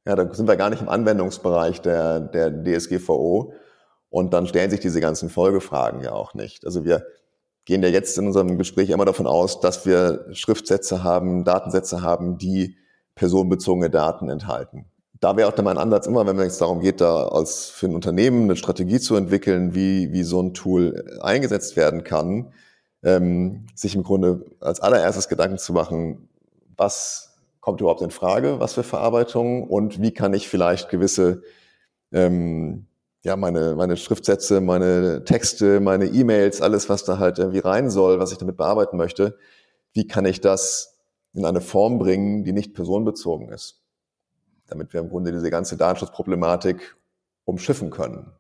[0.06, 3.54] Ja, da sind wir gar nicht im Anwendungsbereich der, der DSGVO
[4.10, 6.66] und dann stellen sich diese ganzen Folgefragen ja auch nicht.
[6.66, 7.06] Also wir
[7.66, 12.38] gehen ja jetzt in unserem Gespräch immer davon aus, dass wir Schriftsätze haben, Datensätze haben,
[12.38, 12.78] die
[13.16, 14.86] personenbezogene Daten enthalten.
[15.20, 17.96] Da wäre auch dann mein Ansatz immer, wenn es darum geht, da als für ein
[17.96, 22.54] Unternehmen eine Strategie zu entwickeln, wie, wie so ein Tool eingesetzt werden kann,
[23.04, 26.30] ähm, sich im Grunde als allererstes Gedanken zu machen,
[26.78, 27.29] was
[27.70, 31.44] kommt überhaupt in Frage, was für Verarbeitung und wie kann ich vielleicht gewisse,
[32.12, 32.88] ähm,
[33.22, 38.20] ja, meine, meine Schriftsätze, meine Texte, meine E-Mails, alles, was da halt irgendwie rein soll,
[38.20, 39.38] was ich damit bearbeiten möchte,
[39.94, 40.98] wie kann ich das
[41.34, 43.84] in eine Form bringen, die nicht personenbezogen ist,
[44.66, 46.98] damit wir im Grunde diese ganze Datenschutzproblematik
[47.46, 48.32] umschiffen können.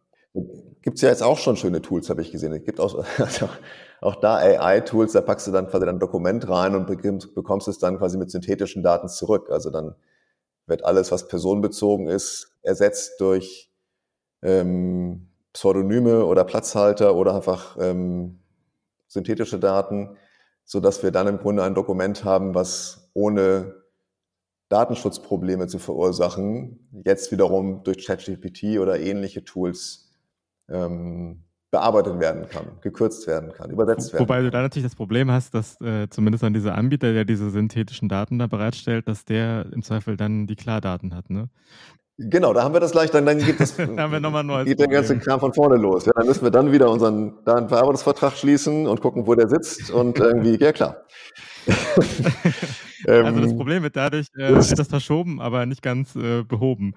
[0.82, 2.52] Gibt es ja jetzt auch schon schöne Tools, habe ich gesehen.
[2.52, 3.48] Es gibt auch, also
[4.02, 7.98] auch da AI-Tools, da packst du dann quasi ein Dokument rein und bekommst es dann
[7.98, 9.50] quasi mit synthetischen Daten zurück.
[9.50, 9.96] Also dann
[10.68, 13.72] wird alles, was personenbezogen ist, ersetzt durch
[14.42, 18.40] ähm, Pseudonyme oder Platzhalter oder einfach ähm,
[19.08, 20.18] synthetische Daten,
[20.64, 23.76] so dass wir dann im Grunde ein Dokument haben, was ohne
[24.70, 30.12] Datenschutzprobleme zu verursachen, jetzt wiederum durch ChatGPT oder ähnliche Tools
[30.70, 34.46] ähm, bearbeitet werden kann, gekürzt werden kann, übersetzt werden Wobei kann.
[34.46, 38.10] du da natürlich das Problem hast, dass äh, zumindest an dieser Anbieter, der diese synthetischen
[38.10, 41.50] Daten da bereitstellt, dass der im Zweifel dann die Klardaten hat, ne?
[42.22, 44.66] Genau, da haben wir das gleich, dann, dann geht das, da haben wir nochmal neu.
[44.66, 46.06] geht der ganze Kram von vorne los.
[46.06, 50.20] Ja, dann müssen wir dann wieder unseren Datenverarbeitungsvertrag schließen und gucken, wo der sitzt und
[50.20, 51.06] irgendwie, ja klar.
[53.08, 56.94] also das ähm, Problem wird dadurch äh, etwas verschoben, aber nicht ganz äh, behoben.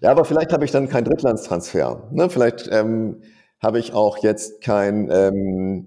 [0.00, 2.08] Ja, aber vielleicht habe ich dann keinen Drittlandstransfer.
[2.12, 2.30] Ne?
[2.30, 3.20] Vielleicht ähm,
[3.62, 5.86] habe ich auch jetzt kein, ähm,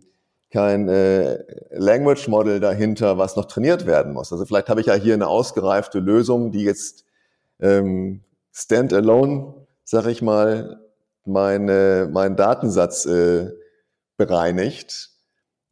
[0.50, 4.32] kein äh, Language Model dahinter, was noch trainiert werden muss.
[4.32, 7.04] Also vielleicht habe ich ja hier eine ausgereifte Lösung, die jetzt
[7.60, 10.80] ähm, standalone, sag ich mal,
[11.26, 13.52] meine, meinen Datensatz äh,
[14.16, 15.10] bereinigt.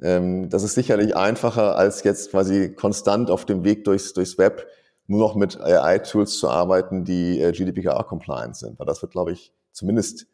[0.02, 4.68] Ähm, das ist sicherlich einfacher, als jetzt quasi konstant auf dem Weg durchs, durchs Web
[5.08, 8.80] nur noch mit AI-Tools zu arbeiten, die äh, GDPR-compliant sind.
[8.80, 10.28] Weil das wird, glaube ich, zumindest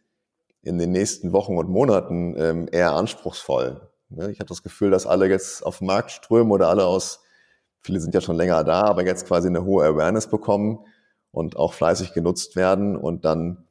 [0.62, 3.90] in den nächsten Wochen und Monaten ähm, eher anspruchsvoll.
[4.10, 4.32] Ne?
[4.32, 7.22] Ich habe das Gefühl, dass alle jetzt auf den Markt strömen oder alle aus,
[7.80, 10.80] viele sind ja schon länger da, aber jetzt quasi eine hohe Awareness bekommen
[11.32, 13.66] und auch fleißig genutzt werden und dann,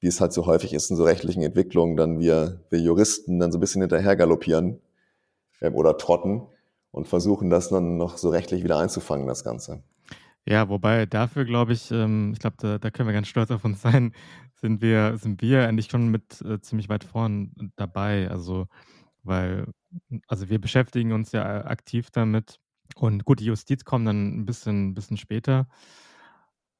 [0.00, 3.52] wie es halt so häufig ist in so rechtlichen Entwicklungen, dann wir, wir Juristen dann
[3.52, 4.80] so ein bisschen hinterher galoppieren
[5.60, 6.42] ähm, oder trotten
[6.90, 9.82] und versuchen das dann noch so rechtlich wieder einzufangen, das Ganze.
[10.48, 13.64] Ja, wobei dafür glaube ich, ähm, ich glaube, da, da können wir ganz stolz auf
[13.64, 14.12] uns sein,
[14.56, 18.28] sind wir, sind wir eigentlich schon mit äh, ziemlich weit vorn dabei.
[18.30, 18.68] Also,
[19.22, 19.66] weil,
[20.28, 22.58] also wir beschäftigen uns ja aktiv damit.
[22.94, 25.68] Und gut, die Justiz kommt dann ein bisschen, bisschen später.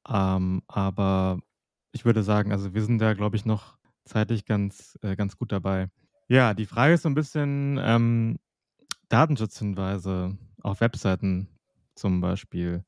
[0.08, 1.40] Ähm, aber
[1.92, 5.52] ich würde sagen, also wir sind da, glaube ich, noch zeitlich ganz, äh, ganz gut
[5.52, 5.88] dabei.
[6.28, 8.38] Ja, die Frage ist so ein bisschen, ähm,
[9.08, 11.48] Datenschutzhinweise auf Webseiten
[11.94, 12.84] zum Beispiel.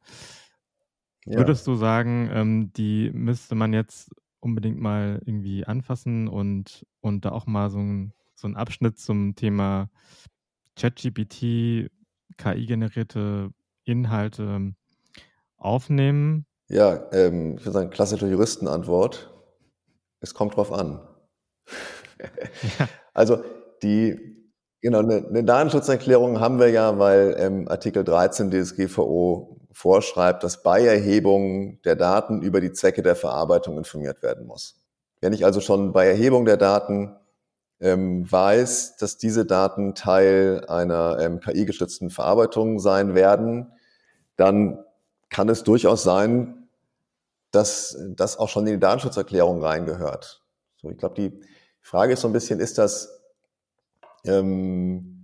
[1.25, 1.39] Ja.
[1.39, 4.11] Würdest du sagen, ähm, die müsste man jetzt
[4.49, 9.35] unbedingt mal irgendwie anfassen und, und da auch mal so ein, so einen Abschnitt zum
[9.35, 9.91] Thema
[10.77, 11.91] ChatGPT,
[12.37, 13.51] KI-generierte
[13.85, 14.75] Inhalte
[15.57, 16.47] aufnehmen?
[16.69, 19.35] Ja, ähm, ich würde sagen, klassische Juristenantwort.
[20.21, 21.01] Es kommt drauf an.
[22.79, 22.89] ja.
[23.15, 23.43] Also
[23.83, 24.17] die,
[24.81, 30.85] genau, eine, eine, Datenschutzerklärung haben wir ja, weil ähm, Artikel 13 DSGVO vorschreibt, dass bei
[30.85, 34.83] Erhebung der Daten über die Zwecke der Verarbeitung informiert werden muss.
[35.21, 37.15] Wenn ich also schon bei Erhebung der Daten
[37.79, 43.71] ähm, weiß, dass diese Daten Teil einer ähm, KI-gestützten Verarbeitung sein werden,
[44.35, 44.85] dann
[45.31, 46.69] kann es durchaus sein,
[47.53, 50.43] dass das auch schon in die Datenschutzerklärung reingehört.
[50.77, 51.41] So, ich glaube, die
[51.81, 53.23] Frage ist so ein bisschen, ist das,
[54.25, 55.18] ähm,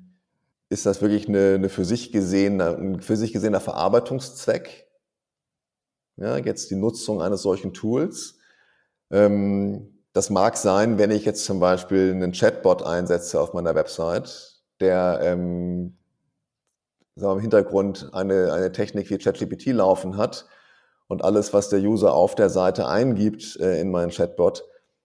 [0.69, 4.89] ist das wirklich eine, eine für sich gesehene, ein für sich gesehener Verarbeitungszweck?
[6.17, 8.39] Ja, jetzt die Nutzung eines solchen Tools.
[9.11, 14.63] Ähm, das mag sein, wenn ich jetzt zum Beispiel einen Chatbot einsetze auf meiner Website,
[14.81, 15.97] der ähm,
[17.17, 20.47] sagen wir, im Hintergrund eine, eine Technik wie ChatGPT laufen hat
[21.09, 24.65] und alles, was der User auf der Seite eingibt äh, in meinen Chatbot,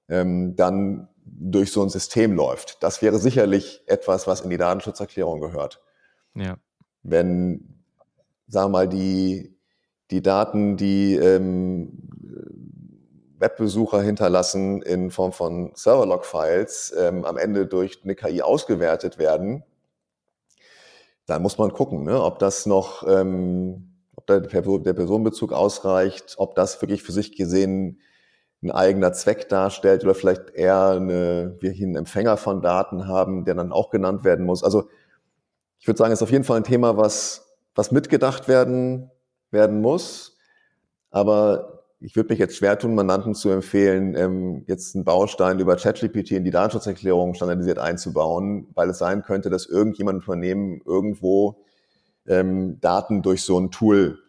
[0.10, 1.08] ähm, dann
[1.40, 2.84] durch so ein System läuft.
[2.84, 5.82] Das wäre sicherlich etwas, was in die Datenschutzerklärung gehört.
[6.36, 6.58] Ja.
[7.02, 7.82] Wenn,
[8.48, 9.58] sagen wir mal, die,
[10.12, 12.10] die Daten, die ähm,
[13.38, 19.64] Webbesucher hinterlassen in Form von Serverlog-Files ähm, am Ende durch eine KI ausgewertet werden,
[21.26, 26.56] dann muss man gucken, ne, ob das noch, ähm, ob der, der Personenbezug ausreicht, ob
[26.56, 28.02] das wirklich für sich gesehen
[28.62, 33.46] ein eigener Zweck darstellt oder vielleicht eher eine, wir hier einen Empfänger von Daten haben,
[33.46, 34.64] der dann auch genannt werden muss.
[34.64, 34.90] Also
[35.80, 39.10] ich würde sagen, es ist auf jeden Fall ein Thema, was, was mitgedacht werden,
[39.52, 40.38] werden muss.
[41.10, 45.76] Aber ich würde mich jetzt schwer tun, Mandanten zu empfehlen, ähm, jetzt einen Baustein über
[45.76, 51.64] ChatGPT in die Datenschutzerklärung standardisiert einzubauen, weil es sein könnte, dass irgendjemand Unternehmen irgendwo
[52.28, 54.20] ähm, Daten durch so ein Tool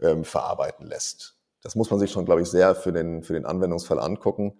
[0.00, 1.35] ähm, verarbeiten lässt.
[1.66, 4.54] Das muss man sich schon, glaube ich, sehr für den, für den Anwendungsfall angucken.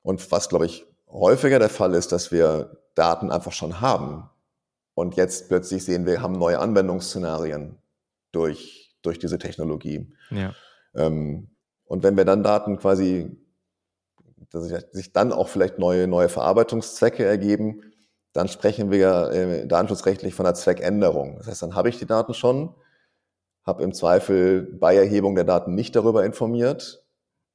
[0.00, 4.30] Und was, glaube ich, häufiger der Fall ist, dass wir Daten einfach schon haben
[4.94, 7.76] und jetzt plötzlich sehen, wir haben neue Anwendungsszenarien
[8.32, 10.10] durch, durch diese Technologie.
[10.30, 10.54] Ja.
[10.94, 11.50] Ähm,
[11.84, 13.36] und wenn wir dann Daten quasi,
[14.48, 17.82] dass sich dann auch vielleicht neue, neue Verarbeitungszwecke ergeben,
[18.32, 21.36] dann sprechen wir äh, datenschutzrechtlich von einer Zweckänderung.
[21.36, 22.74] Das heißt, dann habe ich die Daten schon,
[23.68, 27.04] habe im Zweifel bei Erhebung der Daten nicht darüber informiert,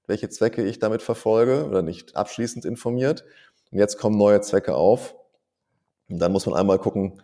[0.05, 3.25] welche Zwecke ich damit verfolge oder nicht abschließend informiert.
[3.71, 5.15] Und jetzt kommen neue Zwecke auf.
[6.07, 7.23] Und dann muss man einmal gucken,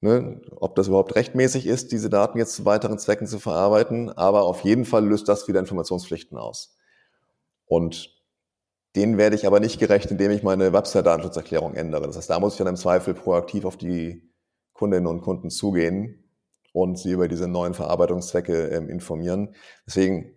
[0.00, 4.10] ne, ob das überhaupt rechtmäßig ist, diese Daten jetzt zu weiteren Zwecken zu verarbeiten.
[4.10, 6.76] Aber auf jeden Fall löst das wieder Informationspflichten aus.
[7.64, 8.12] Und
[8.96, 12.08] denen werde ich aber nicht gerecht, indem ich meine Website-Datenschutzerklärung ändere.
[12.08, 14.28] Das heißt, da muss ich dann im Zweifel proaktiv auf die
[14.72, 16.25] Kundinnen und Kunden zugehen
[16.76, 19.54] und sie über diese neuen Verarbeitungszwecke ähm, informieren.
[19.86, 20.34] Deswegen,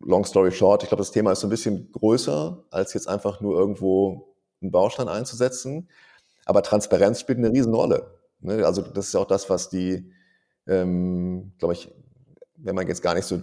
[0.00, 3.40] long story short, ich glaube, das Thema ist so ein bisschen größer, als jetzt einfach
[3.40, 5.88] nur irgendwo einen Baustein einzusetzen.
[6.46, 8.12] Aber Transparenz spielt eine Riesenrolle.
[8.40, 8.66] Ne?
[8.66, 10.12] Also das ist auch das, was die,
[10.66, 11.92] ähm, glaube ich,
[12.56, 13.40] wenn man jetzt gar nicht so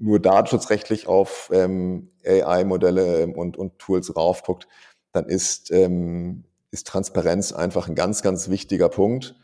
[0.00, 4.66] nur datenschutzrechtlich auf ähm, AI-Modelle ähm, und, und Tools raufguckt,
[5.12, 9.36] dann ist, ähm, ist Transparenz einfach ein ganz, ganz wichtiger Punkt,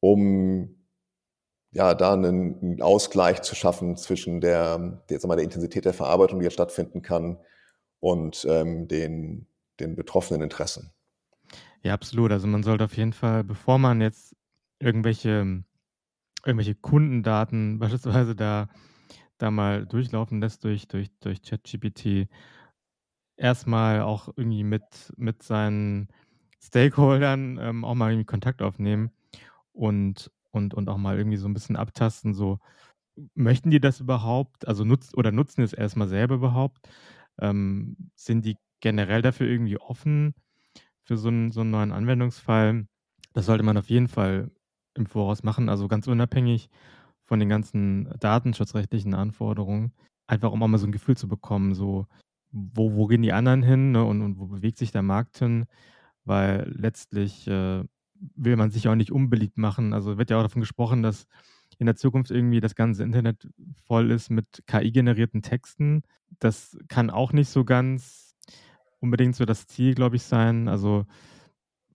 [0.00, 0.74] um
[1.72, 6.44] ja, da einen, Ausgleich zu schaffen zwischen der, der, mal, der Intensität der Verarbeitung, die
[6.44, 7.38] jetzt stattfinden kann,
[8.00, 9.46] und ähm, den,
[9.78, 10.90] den betroffenen Interessen.
[11.82, 12.32] Ja, absolut.
[12.32, 14.34] Also man sollte auf jeden Fall, bevor man jetzt
[14.78, 15.62] irgendwelche,
[16.44, 18.68] irgendwelche Kundendaten beispielsweise da,
[19.38, 22.28] da mal durchlaufen lässt durch, durch, durch ChatGPT,
[23.36, 26.08] erstmal auch irgendwie mit, mit seinen
[26.62, 29.12] Stakeholdern ähm, auch mal irgendwie Kontakt aufnehmen
[29.72, 32.58] und, und, und auch mal irgendwie so ein bisschen abtasten, so
[33.34, 36.88] möchten die das überhaupt, also nutzen oder nutzen es erstmal selber überhaupt?
[37.40, 40.34] Ähm, sind die generell dafür irgendwie offen?
[41.10, 42.86] für so einen, so einen neuen Anwendungsfall.
[43.32, 44.52] Das sollte man auf jeden Fall
[44.94, 46.70] im Voraus machen, also ganz unabhängig
[47.24, 49.92] von den ganzen datenschutzrechtlichen Anforderungen.
[50.28, 52.06] Einfach um auch mal so ein Gefühl zu bekommen, so
[52.52, 55.66] wo, wo gehen die anderen hin ne, und, und wo bewegt sich der Markt hin,
[56.24, 57.82] weil letztlich äh,
[58.36, 59.92] will man sich auch nicht unbeliebt machen.
[59.92, 61.26] Also wird ja auch davon gesprochen, dass
[61.78, 63.48] in der Zukunft irgendwie das ganze Internet
[63.86, 66.02] voll ist mit KI-generierten Texten.
[66.38, 68.36] Das kann auch nicht so ganz
[69.00, 70.68] unbedingt so das Ziel, glaube ich, sein.
[70.68, 71.06] Also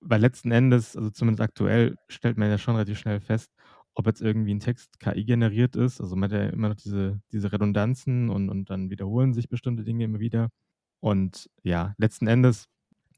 [0.02, 3.52] weil letzten Endes, also zumindest aktuell, stellt man ja schon relativ schnell fest,
[3.96, 6.00] ob jetzt irgendwie ein Text KI generiert ist.
[6.00, 9.84] Also man hat ja immer noch diese, diese Redundanzen und, und dann wiederholen sich bestimmte
[9.84, 10.50] Dinge immer wieder.
[11.00, 12.68] Und ja, letzten Endes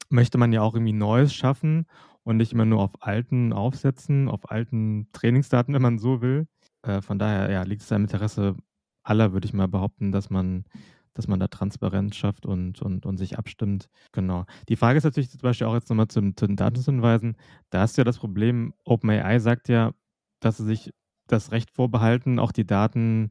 [0.09, 1.87] möchte man ja auch irgendwie Neues schaffen
[2.27, 6.45] und nicht immer nur auf alten aufsetzen, auf alten Trainingsdaten, wenn man so will.
[6.81, 8.57] Äh, von daher ja, liegt es im Interesse
[9.01, 10.65] aller, würde ich mal behaupten, dass man,
[11.13, 13.87] dass man da Transparenz schafft und, und, und sich abstimmt.
[14.11, 14.45] Genau.
[14.67, 17.37] Die Frage ist natürlich zum Beispiel auch jetzt nochmal zu, zu den Datenhinweisen.
[17.69, 19.93] Da ist ja das Problem, OpenAI sagt ja,
[20.41, 20.91] dass sie sich
[21.27, 23.29] das Recht vorbehalten, auch die Daten,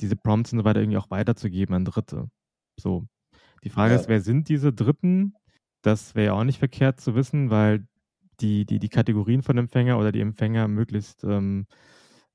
[0.00, 2.28] diese Prompts und so weiter irgendwie auch weiterzugeben an Dritte.
[2.80, 3.06] So.
[3.62, 4.00] Die Frage ja.
[4.00, 5.34] ist, wer sind diese Dritten?
[5.82, 7.86] Das wäre ja auch nicht verkehrt zu wissen, weil
[8.40, 11.66] die, die, die Kategorien von Empfänger oder die Empfänger möglichst ähm,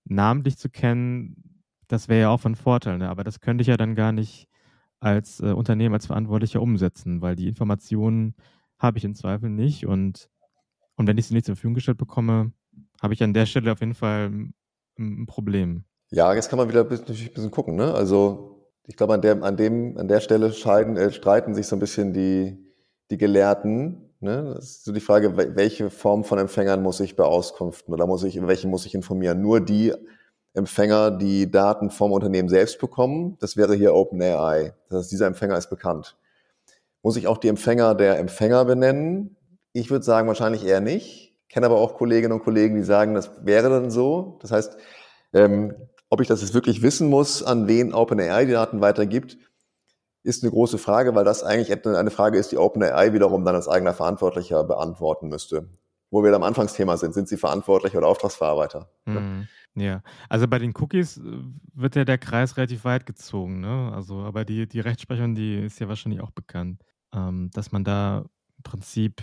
[0.05, 2.97] namentlich zu kennen, das wäre ja auch von Vorteil.
[2.97, 3.09] Ne?
[3.09, 4.47] Aber das könnte ich ja dann gar nicht
[4.99, 8.35] als äh, Unternehmen, als Verantwortlicher umsetzen, weil die Informationen
[8.77, 9.85] habe ich im Zweifel nicht.
[9.85, 10.29] Und,
[10.95, 12.51] und wenn ich sie nicht zur Verfügung gestellt bekomme,
[13.01, 14.31] habe ich an der Stelle auf jeden Fall
[14.97, 15.85] ein, Problem.
[16.11, 17.75] Ja, jetzt kann man wieder natürlich ein bisschen gucken.
[17.77, 17.93] Ne?
[17.93, 21.79] Also ich glaube, an der, an, an der Stelle scheiden, äh, streiten sich so ein
[21.79, 22.57] bisschen die,
[23.09, 24.08] die Gelehrten.
[24.21, 24.53] Ne?
[24.55, 28.45] Das ist so die Frage, welche Form von Empfängern muss ich beauskunften oder muss ich,
[28.45, 29.41] welche muss ich informieren?
[29.41, 29.93] Nur die
[30.53, 34.73] Empfänger, die Daten vom Unternehmen selbst bekommen, das wäre hier OpenAI.
[34.89, 36.17] Das heißt, dieser Empfänger ist bekannt.
[37.01, 39.37] Muss ich auch die Empfänger der Empfänger benennen?
[39.71, 41.37] Ich würde sagen, wahrscheinlich eher nicht.
[41.47, 44.37] Kenne aber auch Kolleginnen und Kollegen, die sagen, das wäre dann so.
[44.41, 44.77] Das heißt,
[45.33, 45.75] ähm,
[46.09, 49.37] ob ich das jetzt wirklich wissen muss, an wen OpenAI die Daten weitergibt,
[50.29, 53.67] ist eine große Frage, weil das eigentlich eine Frage ist, die OpenAI wiederum dann als
[53.67, 55.67] eigener Verantwortlicher beantworten müsste.
[56.11, 58.89] Wo wir am Anfangsthema sind, sind sie verantwortlich oder Auftragsverarbeiter?
[59.05, 59.47] Mhm.
[59.75, 61.21] Ja, also bei den Cookies äh,
[61.73, 63.91] wird ja der Kreis relativ weit gezogen, ne?
[63.93, 68.25] Also, aber die, die Rechtsprechung, die ist ja wahrscheinlich auch bekannt, ähm, dass man da
[68.57, 69.21] im Prinzip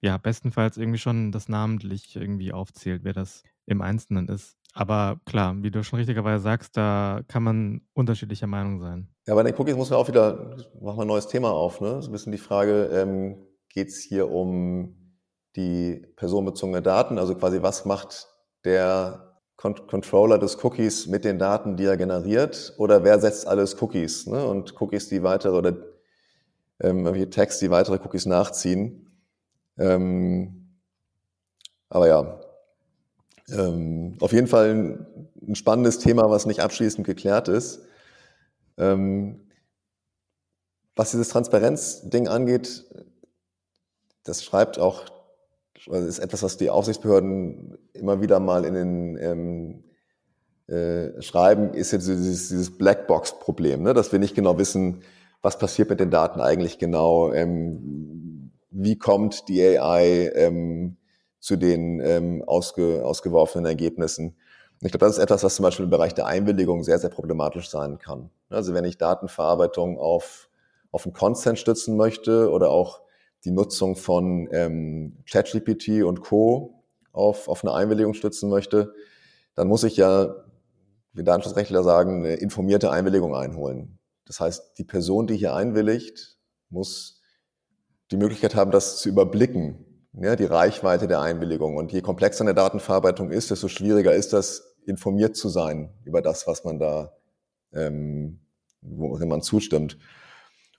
[0.00, 4.56] ja, bestenfalls irgendwie schon das namentlich irgendwie aufzählt, wer das im Einzelnen ist.
[4.74, 9.08] Aber klar, wie du schon richtigerweise sagst, da kann man unterschiedlicher Meinung sein.
[9.28, 12.00] Ja, bei den Cookies muss man auch wieder, machen wir ein neues Thema auf, ne?
[12.00, 13.36] So ein bisschen die Frage, ähm,
[13.68, 15.12] geht es hier um
[15.54, 17.18] die personenbezogene Daten?
[17.18, 18.26] Also quasi, was macht
[18.64, 22.72] der Con Controller des Cookies mit den Daten, die er generiert?
[22.78, 24.26] Oder wer setzt alles Cookies?
[24.26, 24.42] Ne?
[24.46, 25.76] Und Cookies, die weitere oder
[26.80, 29.12] ähm, irgendwelche Text, die weitere Cookies nachziehen.
[29.76, 30.78] Ähm,
[31.90, 32.40] aber ja,
[33.50, 35.06] ähm, auf jeden Fall ein,
[35.46, 37.84] ein, spannendes Thema, was nicht abschließend geklärt ist.
[38.78, 39.40] Ähm,
[40.96, 42.84] was dieses Transparenzding angeht,
[44.24, 45.04] das schreibt auch,
[45.88, 49.84] also ist etwas, was die Aufsichtsbehörden immer wieder mal in den ähm,
[50.66, 53.94] äh, schreiben, ist jetzt dieses, dieses Blackbox-Problem, ne?
[53.94, 55.02] dass wir nicht genau wissen,
[55.40, 60.96] was passiert mit den Daten eigentlich genau, ähm, wie kommt die AI ähm,
[61.40, 64.36] zu den ähm, ausge, ausgeworfenen Ergebnissen.
[64.80, 67.68] Ich glaube, das ist etwas, was zum Beispiel im Bereich der Einwilligung sehr, sehr problematisch
[67.68, 68.30] sein kann.
[68.48, 70.48] Also wenn ich Datenverarbeitung auf,
[70.92, 73.00] auf einen Consent stützen möchte oder auch
[73.44, 76.74] die Nutzung von ähm, ChatGPT und Co.
[77.12, 78.94] Auf, auf eine Einwilligung stützen möchte,
[79.54, 80.36] dann muss ich ja,
[81.12, 83.98] wie Datenschutzrechtler sagen, eine informierte Einwilligung einholen.
[84.24, 86.36] Das heißt, die Person, die hier einwilligt,
[86.70, 87.20] muss
[88.12, 91.76] die Möglichkeit haben, das zu überblicken, ja, die Reichweite der Einwilligung.
[91.76, 96.46] Und je komplexer eine Datenverarbeitung ist, desto schwieriger ist das, informiert zu sein über das,
[96.46, 97.12] was man da,
[97.72, 98.40] ähm,
[98.80, 99.98] worin man zustimmt.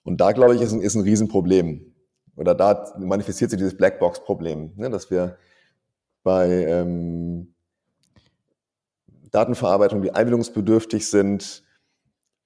[0.03, 1.93] Und da, glaube ich, ist ein, ist ein Riesenproblem.
[2.35, 5.37] Oder da manifestiert sich dieses Blackbox-Problem, ne, dass wir
[6.23, 7.53] bei ähm,
[9.31, 11.63] Datenverarbeitung, die einwilligungsbedürftig sind,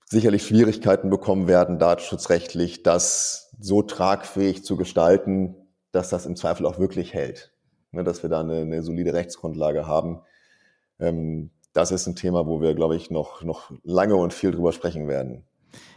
[0.05, 5.55] sicherlich Schwierigkeiten bekommen werden, datenschutzrechtlich, das so tragfähig zu gestalten,
[5.91, 7.53] dass das im Zweifel auch wirklich hält.
[7.91, 10.21] Ne, dass wir da eine, eine solide Rechtsgrundlage haben.
[11.03, 14.71] Ähm, das ist ein Thema, wo wir, glaube ich, noch, noch lange und viel drüber
[14.71, 15.43] sprechen werden.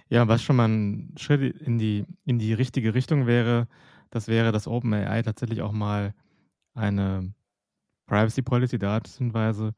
[0.09, 3.69] Ja, was schon mal ein Schritt in die, in die richtige Richtung wäre,
[4.11, 6.15] das wäre, dass OpenAI tatsächlich auch mal
[6.75, 7.35] eine
[8.07, 9.75] Privacy Policy Datenhinweise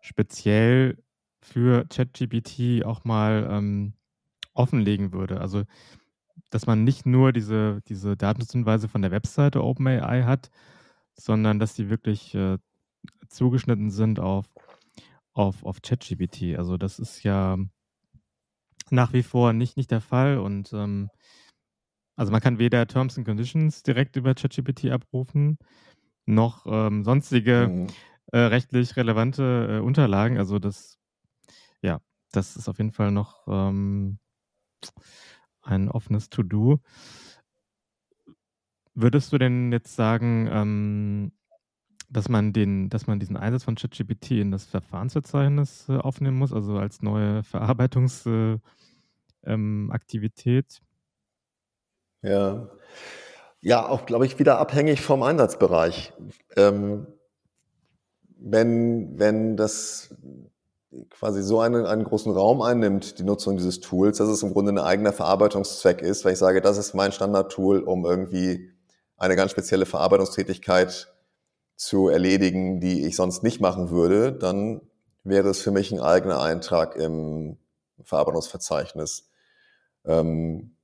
[0.00, 0.98] speziell
[1.40, 3.94] für ChatGPT auch mal ähm,
[4.54, 5.40] offenlegen würde.
[5.40, 5.64] Also,
[6.50, 10.50] dass man nicht nur diese, diese Datenschutzhinweise von der Webseite OpenAI hat,
[11.14, 12.58] sondern dass die wirklich äh,
[13.28, 14.46] zugeschnitten sind auf,
[15.32, 16.56] auf, auf ChatGPT.
[16.58, 17.58] Also, das ist ja
[18.90, 21.10] nach wie vor nicht, nicht der Fall und ähm,
[22.16, 25.58] also man kann weder Terms and Conditions direkt über ChatGPT abrufen,
[26.26, 27.86] noch ähm, sonstige mhm.
[28.32, 30.36] äh, rechtlich relevante äh, Unterlagen.
[30.38, 30.98] Also das
[31.80, 32.00] ja,
[32.32, 34.18] das ist auf jeden Fall noch ähm,
[35.62, 36.80] ein offenes To-Do.
[38.94, 41.32] Würdest du denn jetzt sagen, ähm,
[42.12, 46.52] dass man den dass man diesen Einsatz von ChatGPT in das Verfahrensverzeichnis, äh, aufnehmen muss,
[46.52, 48.62] also als neue Verarbeitungsaktivität?
[49.44, 49.90] äh, ähm,
[52.22, 52.68] Ja.
[53.62, 56.12] Ja, auch, glaube ich, wieder abhängig vom Einsatzbereich.
[56.56, 57.06] Ähm,
[58.38, 60.14] wenn wenn das
[61.10, 64.72] quasi so einen einen großen Raum einnimmt, die Nutzung dieses Tools, dass es im Grunde
[64.72, 68.72] ein eigener Verarbeitungszweck ist, weil ich sage: „Das ist mein Standardtool, um irgendwie
[69.16, 71.11] eine ganz spezielle Verarbeitungstätigkeit
[71.82, 74.80] zu erledigen, die ich sonst nicht machen würde“, dann
[75.24, 77.56] wäre es für mich ein eigener Eintrag im
[78.04, 79.28] Verarbeitungsverzeichnis.
[80.04, 80.76] Ähm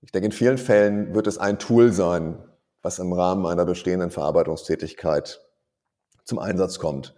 [0.00, 2.38] ich denke, in vielen Fällen wird es ein Tool sein,
[2.82, 5.40] was im Rahmen einer bestehenden Verarbeitungstätigkeit
[6.24, 7.14] zum Einsatz kommt.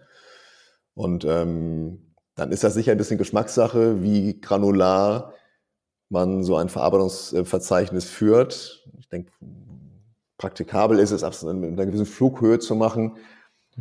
[0.93, 5.33] Und ähm, dann ist das sicher ein bisschen Geschmackssache, wie granular
[6.09, 8.85] man so ein Verarbeitungsverzeichnis führt.
[8.99, 9.31] Ich denke,
[10.37, 13.17] praktikabel ist es, ab in einer gewissen Flughöhe zu machen.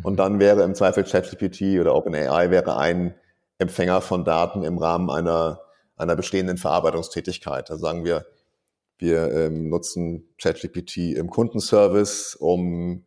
[0.02, 0.16] Und mhm.
[0.16, 3.14] dann wäre im Zweifel ChatGPT oder OpenAI wäre ein
[3.58, 5.60] Empfänger von Daten im Rahmen einer,
[5.96, 7.70] einer bestehenden Verarbeitungstätigkeit.
[7.70, 8.26] Da sagen wir,
[8.98, 13.04] wir ähm, nutzen ChatGPT im Kundenservice, um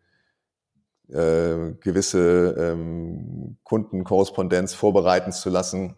[1.09, 5.95] äh, gewisse ähm, Kundenkorrespondenz vorbereiten zu lassen.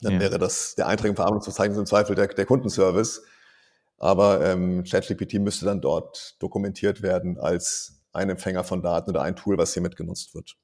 [0.00, 0.20] Dann ja.
[0.20, 3.22] wäre das der Eintrag im Verarbeitungsverzeichnis im Zweifel der, der Kundenservice.
[3.98, 9.36] Aber ähm, ChatGPT müsste dann dort dokumentiert werden als ein Empfänger von Daten oder ein
[9.36, 10.56] Tool, was hier mitgenutzt wird.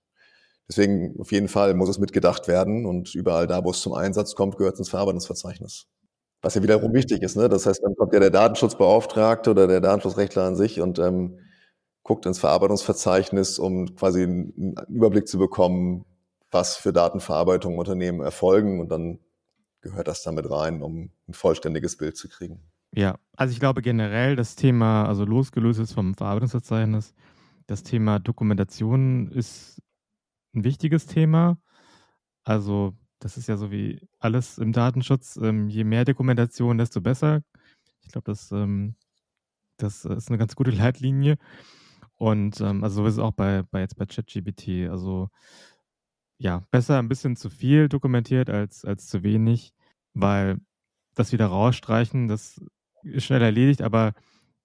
[0.68, 4.36] Deswegen auf jeden Fall muss es mitgedacht werden und überall da, wo es zum Einsatz
[4.36, 5.86] kommt, gehört es ins Verarbeitungsverzeichnis.
[6.42, 7.36] Was ja wiederum wichtig ist.
[7.36, 7.48] Ne?
[7.48, 11.40] Das heißt, dann kommt ja der Datenschutzbeauftragte oder der Datenschutzrechtler an sich und ähm,
[12.04, 16.04] guckt ins Verarbeitungsverzeichnis, um quasi einen Überblick zu bekommen,
[16.52, 18.80] was für Datenverarbeitung im Unternehmen erfolgen.
[18.80, 19.18] Und dann
[19.80, 22.69] gehört das damit rein, um ein vollständiges Bild zu kriegen.
[22.92, 27.14] Ja, also ich glaube generell das Thema, also losgelöst ist vom Verarbeitungsverzeichnis,
[27.66, 29.80] das Thema Dokumentation ist
[30.54, 31.58] ein wichtiges Thema.
[32.44, 35.36] Also das ist ja so wie alles im Datenschutz.
[35.36, 37.42] Ähm, je mehr Dokumentation, desto besser.
[38.02, 38.96] Ich glaube, das, ähm,
[39.76, 41.36] das ist eine ganz gute Leitlinie.
[42.16, 44.90] Und ähm, also so ist es auch bei, bei jetzt bei ChatGPT.
[44.90, 45.28] Also
[46.38, 49.74] ja, besser ein bisschen zu viel dokumentiert als, als zu wenig,
[50.14, 50.58] weil
[51.14, 52.60] das wieder rausstreichen, das
[53.18, 54.12] schnell erledigt, aber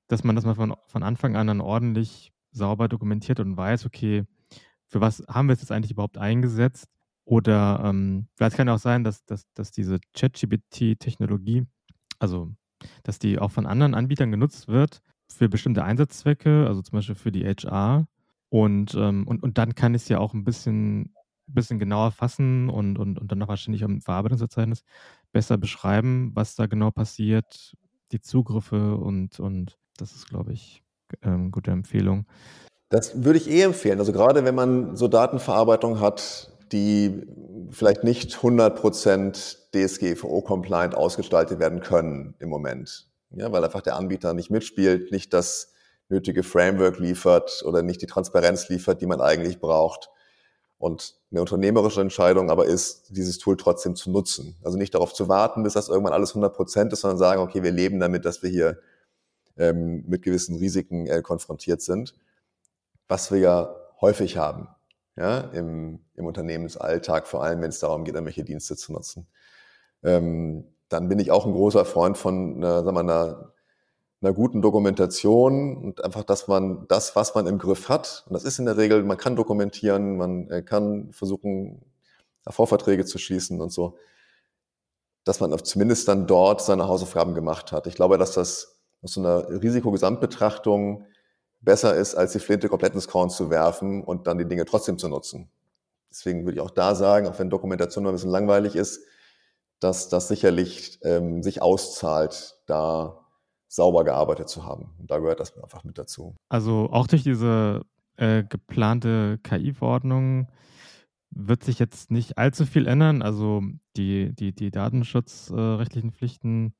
[0.07, 4.23] dass man das mal von, von Anfang an dann ordentlich sauber dokumentiert und weiß, okay,
[4.87, 6.87] für was haben wir es jetzt eigentlich überhaupt eingesetzt
[7.25, 11.65] oder ähm, vielleicht kann ja auch sein, dass, dass, dass diese ChatGPT-Technologie,
[12.19, 12.51] also
[13.03, 17.31] dass die auch von anderen Anbietern genutzt wird für bestimmte Einsatzzwecke, also zum Beispiel für
[17.31, 18.07] die HR.
[18.49, 21.15] Und, ähm, und, und dann kann ich es ja auch ein bisschen,
[21.47, 24.83] bisschen genauer fassen und, und, und dann auch wahrscheinlich im Verarbeitungsverzeichnis
[25.31, 27.75] besser beschreiben, was da genau passiert,
[28.11, 30.83] die Zugriffe und, und das ist, glaube ich,
[31.21, 32.25] ähm, gute Empfehlung.
[32.89, 33.99] Das würde ich eh empfehlen.
[33.99, 37.23] Also gerade wenn man so Datenverarbeitung hat, die
[37.71, 43.07] vielleicht nicht 100% DSGVO-compliant ausgestaltet werden können im Moment.
[43.31, 45.73] Ja, weil einfach der Anbieter nicht mitspielt, nicht das
[46.09, 50.09] nötige Framework liefert oder nicht die Transparenz liefert, die man eigentlich braucht.
[50.77, 54.55] Und eine unternehmerische Entscheidung aber ist, dieses Tool trotzdem zu nutzen.
[54.63, 57.71] Also nicht darauf zu warten, bis das irgendwann alles 100% ist, sondern sagen, okay, wir
[57.71, 58.79] leben damit, dass wir hier
[59.57, 62.13] ähm, mit gewissen Risiken äh, konfrontiert sind,
[63.07, 64.67] was wir ja häufig haben
[65.17, 69.27] ja, im, im Unternehmensalltag, vor allem wenn es darum geht, irgendwelche Dienste zu nutzen.
[70.03, 73.53] Ähm, dann bin ich auch ein großer Freund von einer, sagen wir, einer,
[74.25, 78.43] einer guten Dokumentation und einfach, dass man das, was man im Griff hat, und das
[78.43, 81.81] ist in der Regel, man kann dokumentieren, man äh, kann versuchen,
[82.47, 83.97] Vorverträge zu schließen und so,
[85.23, 87.87] dass man zumindest dann dort seine Hausaufgaben gemacht hat.
[87.87, 91.05] Ich glaube, dass das aus so einer Risikogesamtbetrachtung
[91.61, 94.99] besser ist, als die Flinte komplett ins Korn zu werfen und dann die Dinge trotzdem
[94.99, 95.49] zu nutzen.
[96.11, 99.01] Deswegen würde ich auch da sagen, auch wenn Dokumentation noch ein bisschen langweilig ist,
[99.79, 103.24] dass das sicherlich ähm, sich auszahlt, da
[103.75, 104.93] sauber gearbeitet zu haben.
[104.99, 106.35] Und da gehört das einfach mit dazu.
[106.49, 107.81] Also auch durch diese
[108.17, 110.47] äh, geplante KI-Verordnung
[111.31, 113.21] wird sich jetzt nicht allzu viel ändern.
[113.21, 113.61] Also
[113.97, 116.73] die, die, die datenschutzrechtlichen Pflichten,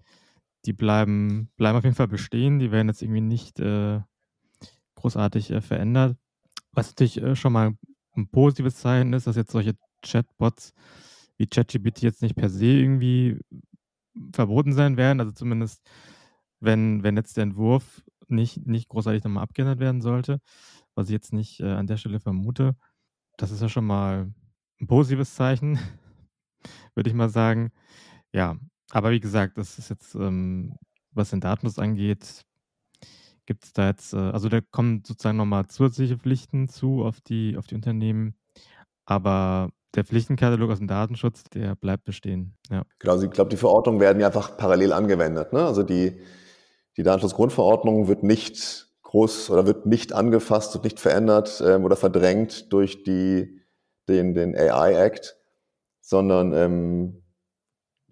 [0.65, 2.59] die bleiben, bleiben auf jeden Fall bestehen.
[2.59, 3.99] Die werden jetzt irgendwie nicht äh,
[4.95, 6.17] großartig äh, verändert.
[6.71, 7.73] Was natürlich äh, schon mal
[8.15, 10.73] ein positives Zeichen ist, dass jetzt solche Chatbots
[11.37, 13.39] wie ChatGPT jetzt nicht per se irgendwie
[14.31, 15.19] verboten sein werden.
[15.19, 15.81] Also zumindest,
[16.65, 20.39] wenn, wenn jetzt der Entwurf nicht, nicht großartig nochmal abgeändert werden sollte,
[20.95, 22.75] was ich jetzt nicht äh, an der Stelle vermute.
[23.37, 24.31] Das ist ja schon mal
[24.81, 25.79] ein positives Zeichen,
[26.95, 27.71] würde ich mal sagen.
[28.33, 28.57] Ja,
[28.91, 30.75] aber wie gesagt, das ist jetzt, ähm,
[31.11, 32.45] was den Datenschutz angeht,
[33.45, 37.57] Gibt es da jetzt, äh, also da kommen sozusagen nochmal zusätzliche Pflichten zu auf die,
[37.57, 38.35] auf die Unternehmen,
[39.05, 42.55] aber der Pflichtenkatalog aus dem Datenschutz, der bleibt bestehen.
[42.69, 42.83] Ja.
[42.99, 45.53] Genau, also ich glaube, die Verordnungen werden ja einfach parallel angewendet.
[45.53, 45.63] Ne?
[45.63, 46.19] Also die,
[46.97, 52.71] die Datenschutzgrundverordnung wird nicht groß oder wird nicht angefasst und nicht verändert ähm, oder verdrängt
[52.73, 53.61] durch die,
[54.07, 55.37] den, den AI Act,
[56.01, 57.23] sondern ähm,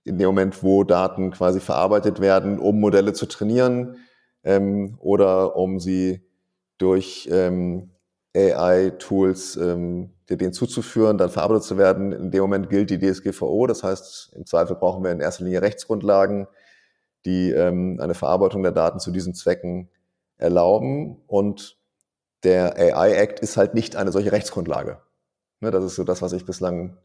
[0.03, 3.97] in dem Moment, wo Daten quasi verarbeitet werden, um Modelle zu trainieren
[4.43, 6.27] ähm, oder um sie
[6.77, 7.91] durch ähm,
[8.35, 12.11] AI-Tools ähm, denen zuzuführen, dann verarbeitet zu werden.
[12.11, 13.67] In dem Moment gilt die DSGVO.
[13.67, 16.47] Das heißt, im Zweifel brauchen wir in erster Linie Rechtsgrundlagen,
[17.25, 19.89] die ähm, eine Verarbeitung der Daten zu diesen Zwecken
[20.37, 21.17] erlauben.
[21.27, 21.77] Und
[22.43, 24.99] der AI Act ist halt nicht eine solche Rechtsgrundlage.
[25.61, 26.97] Ne, das ist so das, was ich bislang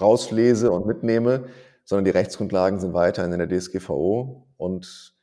[0.00, 1.46] rauslese und mitnehme,
[1.84, 5.14] sondern die Rechtsgrundlagen sind weiterhin in der DSGVO und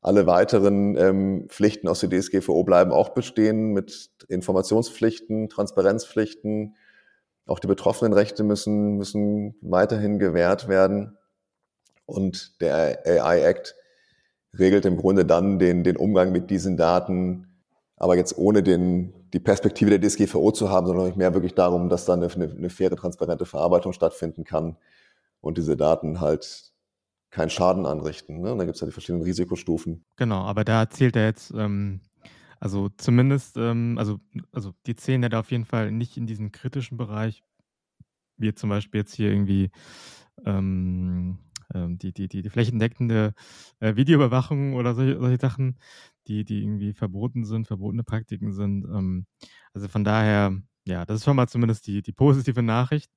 [0.00, 6.76] alle weiteren ähm, Pflichten aus der DSGVO bleiben auch bestehen mit Informationspflichten, Transparenzpflichten.
[7.46, 11.18] Auch die betroffenen Rechte müssen, müssen weiterhin gewährt werden.
[12.06, 13.74] Und der AI Act
[14.56, 17.46] regelt im Grunde dann den, den Umgang mit diesen Daten,
[17.96, 22.04] aber jetzt ohne den, die Perspektive der DSGVO zu haben, sondern mehr wirklich darum, dass
[22.04, 24.76] dann eine, eine faire, transparente Verarbeitung stattfinden kann
[25.40, 26.72] und diese Daten halt
[27.30, 28.40] keinen Schaden anrichten.
[28.40, 28.56] Ne?
[28.56, 30.04] Da gibt es ja die verschiedenen Risikostufen.
[30.16, 32.00] Genau, aber da zählt er jetzt, ähm,
[32.58, 34.18] also zumindest, ähm, also,
[34.52, 37.42] also die zählen ja da auf jeden Fall nicht in diesen kritischen Bereich,
[38.36, 39.70] wie zum Beispiel jetzt hier irgendwie
[40.46, 41.38] ähm,
[41.74, 43.34] ähm, die, die, die, die flächendeckende
[43.80, 45.78] äh, Videoüberwachung oder solche, solche Sachen,
[46.26, 48.84] die, die irgendwie verboten sind, verbotene Praktiken sind.
[48.84, 49.26] Ähm,
[49.72, 50.56] also von daher,
[50.86, 53.10] ja, das ist schon mal zumindest die, die positive Nachricht.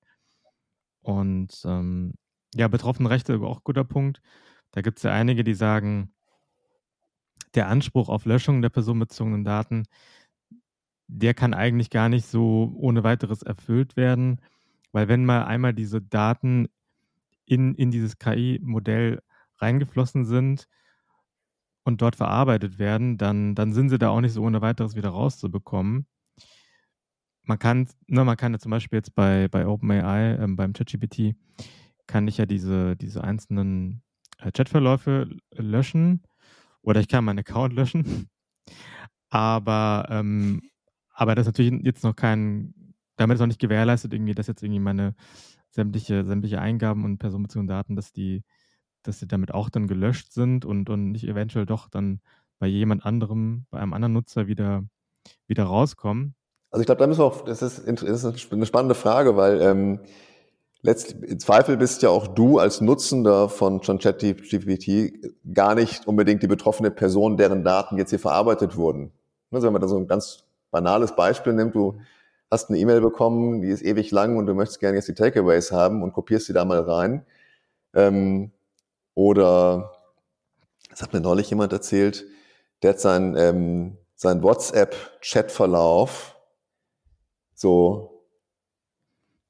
[1.02, 2.14] Und ähm,
[2.56, 4.22] ja, betroffene Rechte, auch ein guter Punkt.
[4.72, 6.14] Da gibt es ja einige, die sagen,
[7.56, 9.86] der Anspruch auf Löschung der personenbezogenen Daten,
[11.08, 14.40] der kann eigentlich gar nicht so ohne weiteres erfüllt werden,
[14.94, 16.70] weil wenn mal einmal diese Daten
[17.52, 19.22] in, in dieses KI-Modell
[19.58, 20.70] reingeflossen sind
[21.84, 25.10] und dort verarbeitet werden, dann, dann sind sie da auch nicht so ohne weiteres wieder
[25.10, 26.08] rauszubekommen.
[27.44, 31.36] Man kann, ne, man kann ja zum Beispiel jetzt bei, bei OpenAI, ähm, beim ChatGPT,
[32.08, 34.02] kann ich ja diese, diese einzelnen
[34.40, 36.24] äh, Chatverläufe löschen
[36.82, 38.30] oder ich kann meinen Account löschen.
[39.30, 40.62] Aber, ähm,
[41.10, 44.64] aber das ist natürlich jetzt noch kein, damit ist noch nicht gewährleistet, irgendwie, dass jetzt
[44.64, 45.16] irgendwie meine
[45.72, 48.44] sämtliche, sämtliche Eingaben und personenbezogene Daten, dass die,
[49.04, 52.22] dass die damit auch dann gelöscht sind und, und nicht eventuell doch dann
[52.60, 54.84] bei jemand anderem, bei einem anderen Nutzer wieder,
[55.48, 56.36] wieder rauskommen.
[56.70, 59.62] Also ich glaube, da müssen wir auch, das ist, das ist eine spannende Frage, weil
[59.62, 60.00] ähm,
[60.82, 65.14] letztlich, im Zweifel bist ja auch du als Nutzender von ChatGPT
[65.54, 69.12] gar nicht unbedingt die betroffene Person, deren Daten jetzt hier verarbeitet wurden.
[69.52, 72.00] Also wenn man da so ein ganz banales Beispiel nimmt, du
[72.52, 75.72] hast eine E-Mail bekommen, die ist ewig lang und du möchtest gerne jetzt die Takeaways
[75.72, 77.26] haben und kopierst sie da mal rein.
[77.94, 78.52] Ähm,
[79.16, 79.94] oder,
[80.90, 82.26] das hat mir neulich jemand erzählt,
[82.84, 86.36] der hat sein, ähm, sein WhatsApp-Chat-Verlauf
[87.56, 88.26] so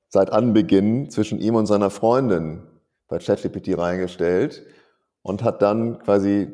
[0.09, 2.67] seit Anbeginn zwischen ihm und seiner Freundin
[3.07, 4.63] bei ChatGPT reingestellt
[5.21, 6.53] und hat dann quasi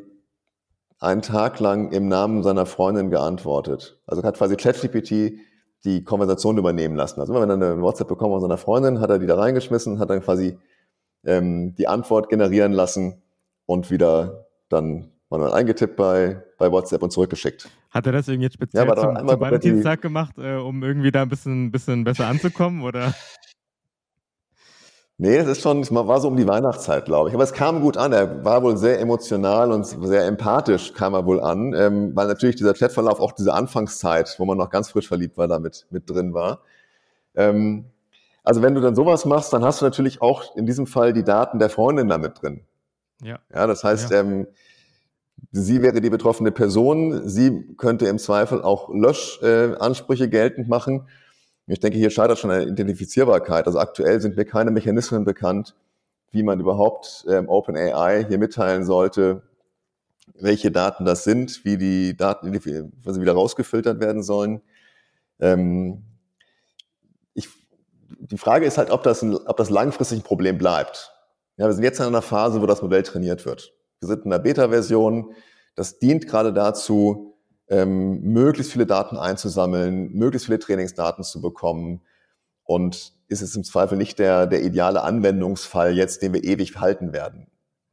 [0.99, 3.99] einen Tag lang im Namen seiner Freundin geantwortet.
[4.05, 5.39] Also hat quasi ChatGPT
[5.87, 7.21] die Konversation übernehmen lassen.
[7.21, 10.09] Also wenn er eine WhatsApp bekommen von seiner Freundin, hat er die da reingeschmissen, hat
[10.09, 10.57] dann quasi
[11.25, 13.21] ähm, die Antwort generieren lassen
[13.65, 17.69] und wieder dann manuell eingetippt bei, bei WhatsApp und zurückgeschickt.
[17.89, 21.21] Hat er das irgendwie jetzt speziell ja, zum, zum Valentinstag gemacht, äh, um irgendwie da
[21.21, 22.83] ein bisschen, bisschen besser anzukommen?
[22.83, 23.13] Oder?
[25.19, 27.35] Nee, das ist schon, es war so um die Weihnachtszeit, glaube ich.
[27.35, 28.13] Aber es kam gut an.
[28.13, 32.55] Er war wohl sehr emotional und sehr empathisch, kam er wohl an, ähm, weil natürlich
[32.55, 36.35] dieser Chatverlauf auch diese Anfangszeit, wo man noch ganz frisch verliebt war, damit mit drin
[36.35, 36.59] war.
[37.35, 37.85] Ähm,
[38.43, 41.23] also wenn du dann sowas machst, dann hast du natürlich auch in diesem Fall die
[41.23, 42.61] Daten der Freundin damit drin.
[43.23, 43.39] Ja.
[43.51, 44.19] Ja, das heißt, ja.
[44.19, 44.45] Ähm,
[45.51, 51.07] sie wäre die betroffene Person, sie könnte im Zweifel auch Löschansprüche äh, geltend machen
[51.73, 53.67] ich denke, hier scheitert schon eine Identifizierbarkeit.
[53.67, 55.75] Also aktuell sind mir keine Mechanismen bekannt,
[56.31, 59.41] wie man überhaupt ähm, OpenAI hier mitteilen sollte,
[60.33, 62.53] welche Daten das sind, wie die Daten
[63.05, 64.61] also wieder rausgefiltert werden sollen.
[65.39, 66.03] Ähm,
[67.33, 67.49] ich,
[68.19, 71.13] die Frage ist halt, ob das, ein, ob das langfristig ein Problem bleibt.
[71.57, 73.73] Ja, wir sind jetzt in einer Phase, wo das Modell trainiert wird.
[73.99, 75.33] Wir sind in einer Beta-Version.
[75.75, 77.36] Das dient gerade dazu,
[77.69, 82.01] ähm, möglichst viele Daten einzusammeln, möglichst viele Trainingsdaten zu bekommen
[82.63, 87.13] und ist es im Zweifel nicht der, der ideale Anwendungsfall jetzt, den wir ewig halten
[87.13, 87.47] werden.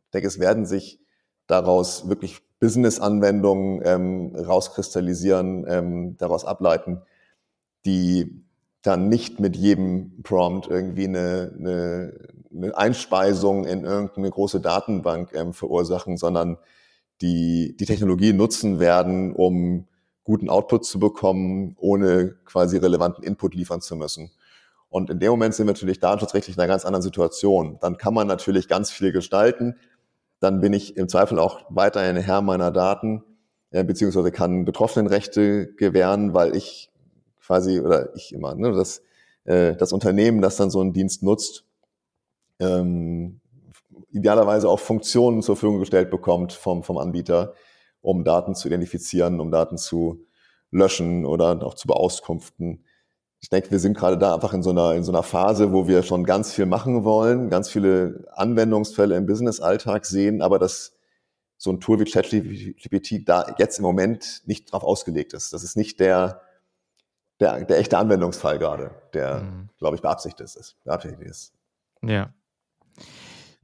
[0.06, 1.00] Ich denke, es werden sich
[1.46, 7.02] daraus wirklich Business-Anwendungen ähm, rauskristallisieren, ähm, daraus ableiten,
[7.84, 8.44] die
[8.82, 12.18] dann nicht mit jedem Prompt irgendwie eine, eine,
[12.54, 16.58] eine Einspeisung in irgendeine große Datenbank ähm, verursachen, sondern
[17.20, 19.86] die die Technologie nutzen werden, um
[20.24, 24.30] guten Output zu bekommen, ohne quasi relevanten Input liefern zu müssen.
[24.88, 27.78] Und in dem Moment sind wir natürlich datenschutzrechtlich in einer ganz anderen Situation.
[27.80, 29.76] Dann kann man natürlich ganz viel gestalten.
[30.40, 33.22] Dann bin ich im Zweifel auch weiterhin Herr meiner Daten,
[33.70, 36.90] äh, beziehungsweise kann Betroffenenrechte gewähren, weil ich
[37.44, 39.02] quasi, oder ich immer, ne, das,
[39.44, 41.64] äh, das Unternehmen, das dann so einen Dienst nutzt,
[42.60, 43.40] ähm,
[44.10, 47.54] idealerweise auch Funktionen zur Verfügung gestellt bekommt vom, vom Anbieter,
[48.00, 50.26] um Daten zu identifizieren, um Daten zu
[50.70, 52.84] löschen oder auch zu beauskunften.
[53.40, 55.86] Ich denke, wir sind gerade da einfach in so einer, in so einer Phase, wo
[55.86, 60.96] wir schon ganz viel machen wollen, ganz viele Anwendungsfälle im Business-Alltag sehen, aber dass
[61.56, 65.52] so ein Tool wie ChatGPT da jetzt im Moment nicht drauf ausgelegt ist.
[65.52, 66.42] Das ist nicht der,
[67.40, 69.68] der, der echte Anwendungsfall gerade, der, mhm.
[69.78, 70.76] glaube ich, beabsichtigt ist.
[70.84, 71.52] Beabsichtigt ist.
[72.02, 72.32] Ja.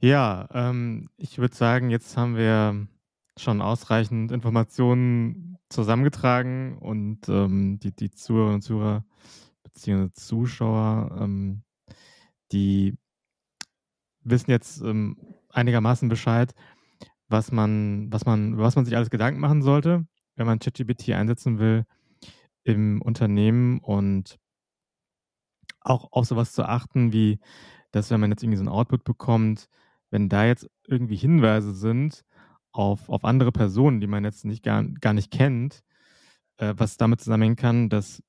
[0.02, 2.86] Ja, ähm, ich würde sagen, jetzt haben wir
[3.36, 9.04] schon ausreichend Informationen zusammengetragen und ähm, die, die Zuhörer und Zuhörer
[9.62, 11.62] beziehungsweise Zuschauer, ähm,
[12.52, 12.96] die
[14.22, 15.18] wissen jetzt ähm,
[15.50, 16.54] einigermaßen Bescheid,
[17.28, 21.58] was man, was man, was man sich alles Gedanken machen sollte, wenn man ChatGPT einsetzen
[21.58, 21.84] will
[22.64, 24.38] im Unternehmen und
[25.80, 27.38] auch auf sowas zu achten, wie
[27.92, 29.68] dass wenn man jetzt irgendwie so ein Output bekommt,
[30.10, 32.24] wenn da jetzt irgendwie Hinweise sind,
[32.72, 35.82] auf, auf andere Personen, die man jetzt nicht gar, gar nicht kennt,
[36.58, 38.22] äh, was damit zusammenhängen kann, dass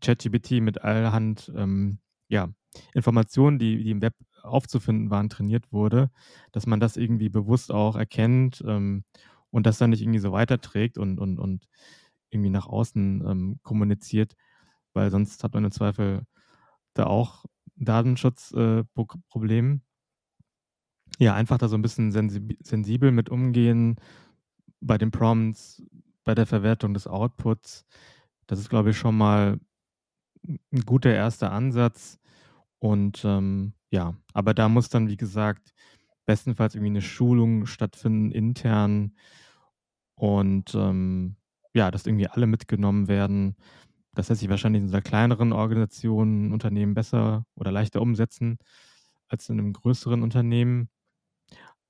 [0.00, 1.98] ChatGPT mit allerhand ähm,
[2.28, 2.48] ja,
[2.92, 6.10] Informationen, die, die im Web aufzufinden waren, trainiert wurde,
[6.52, 9.04] dass man das irgendwie bewusst auch erkennt ähm,
[9.50, 11.66] und das dann nicht irgendwie so weiterträgt und, und, und
[12.30, 14.34] irgendwie nach außen ähm, kommuniziert,
[14.92, 16.26] weil sonst hat man im Zweifel
[16.94, 17.44] da auch
[17.76, 19.74] Datenschutzprobleme.
[19.74, 19.78] Äh,
[21.18, 23.96] ja, einfach da so ein bisschen sensibel mit umgehen
[24.80, 25.82] bei den Prompts,
[26.24, 27.84] bei der Verwertung des Outputs.
[28.46, 29.58] Das ist, glaube ich, schon mal
[30.46, 32.18] ein guter erster Ansatz.
[32.78, 35.72] Und ähm, ja, aber da muss dann, wie gesagt,
[36.26, 39.12] bestenfalls irgendwie eine Schulung stattfinden intern
[40.16, 41.36] und ähm,
[41.74, 43.56] ja, dass irgendwie alle mitgenommen werden.
[44.14, 48.58] Das lässt sich wahrscheinlich in einer kleineren Organisation, Unternehmen besser oder leichter umsetzen
[49.28, 50.88] als in einem größeren Unternehmen.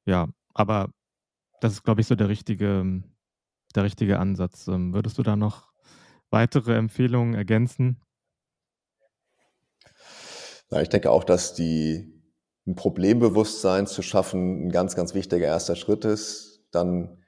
[0.06, 0.90] Ja, aber
[1.60, 3.02] das ist, glaube ich, so der richtige,
[3.74, 4.68] der richtige Ansatz.
[4.68, 5.72] Ähm, würdest du da noch
[6.30, 8.00] weitere Empfehlungen ergänzen?
[10.70, 12.12] Ja, ich denke auch, dass die,
[12.66, 16.64] ein Problembewusstsein zu schaffen ein ganz, ganz wichtiger erster Schritt ist.
[16.70, 17.22] Dann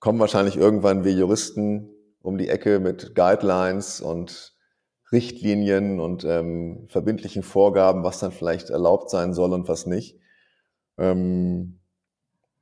[0.00, 1.90] kommen wahrscheinlich irgendwann wir Juristen
[2.20, 4.56] um die Ecke mit Guidelines und
[5.12, 10.18] Richtlinien und ähm, verbindlichen Vorgaben, was dann vielleicht erlaubt sein soll und was nicht.
[10.98, 11.80] Ähm,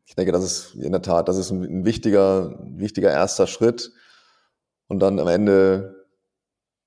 [0.05, 3.92] ich denke, das ist in der Tat, das ist ein, wichtiger, wichtiger erster Schritt.
[4.88, 6.07] Und dann am Ende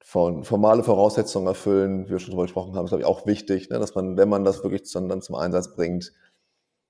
[0.03, 3.70] von formale Voraussetzungen erfüllen, wie wir schon drüber gesprochen haben, ist glaube ich auch wichtig,
[3.70, 6.13] ne, dass man, wenn man das wirklich dann, dann zum Einsatz bringt,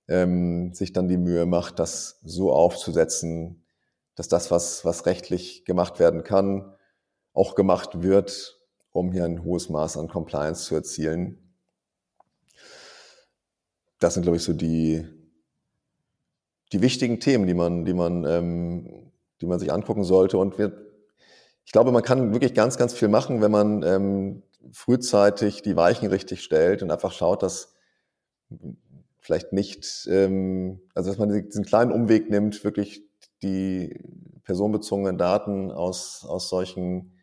[0.07, 3.63] ähm, sich dann die Mühe macht, das so aufzusetzen,
[4.15, 6.73] dass das, was, was rechtlich gemacht werden kann,
[7.34, 8.59] auch gemacht wird,
[8.91, 11.53] um hier ein hohes Maß an Compliance zu erzielen.
[13.99, 15.07] Das sind, glaube ich, so die,
[16.72, 19.11] die wichtigen Themen, die man, die man, ähm,
[19.41, 20.38] die man sich angucken sollte.
[20.38, 20.74] Und wir,
[21.66, 26.07] ich glaube, man kann wirklich ganz, ganz viel machen, wenn man ähm, frühzeitig die Weichen
[26.09, 27.74] richtig stellt und einfach schaut, dass
[29.20, 33.03] vielleicht nicht, ähm, also dass man diesen kleinen Umweg nimmt, wirklich
[33.41, 33.99] die
[34.43, 37.13] personenbezogenen Daten aus, aus solchen,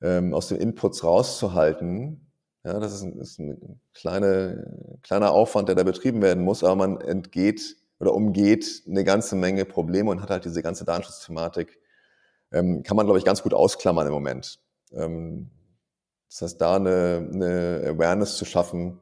[0.00, 2.30] ähm, aus den Inputs rauszuhalten.
[2.64, 6.76] Ja, das ist ein, ist ein kleine, kleiner Aufwand, der da betrieben werden muss, aber
[6.76, 11.78] man entgeht oder umgeht eine ganze Menge Probleme und hat halt diese ganze Datenschutzthematik,
[12.52, 14.60] ähm, kann man, glaube ich, ganz gut ausklammern im Moment.
[14.92, 15.50] Ähm,
[16.28, 19.00] das heißt, da eine, eine Awareness zu schaffen,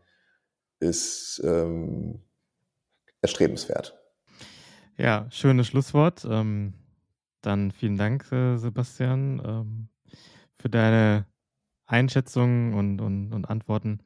[0.81, 2.21] ist ähm,
[3.21, 3.99] erstrebenswert.
[4.97, 6.27] Ja, schönes Schlusswort.
[6.29, 6.75] Ähm,
[7.41, 9.89] dann vielen Dank, äh, Sebastian, ähm,
[10.59, 11.27] für deine
[11.87, 14.01] Einschätzungen und, und, und Antworten.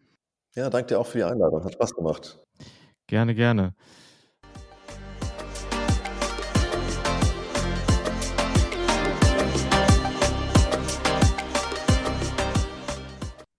[0.54, 1.64] Ja, danke dir auch für die Einladung.
[1.64, 2.38] Hat Spaß gemacht.
[3.06, 3.74] Gerne, gerne.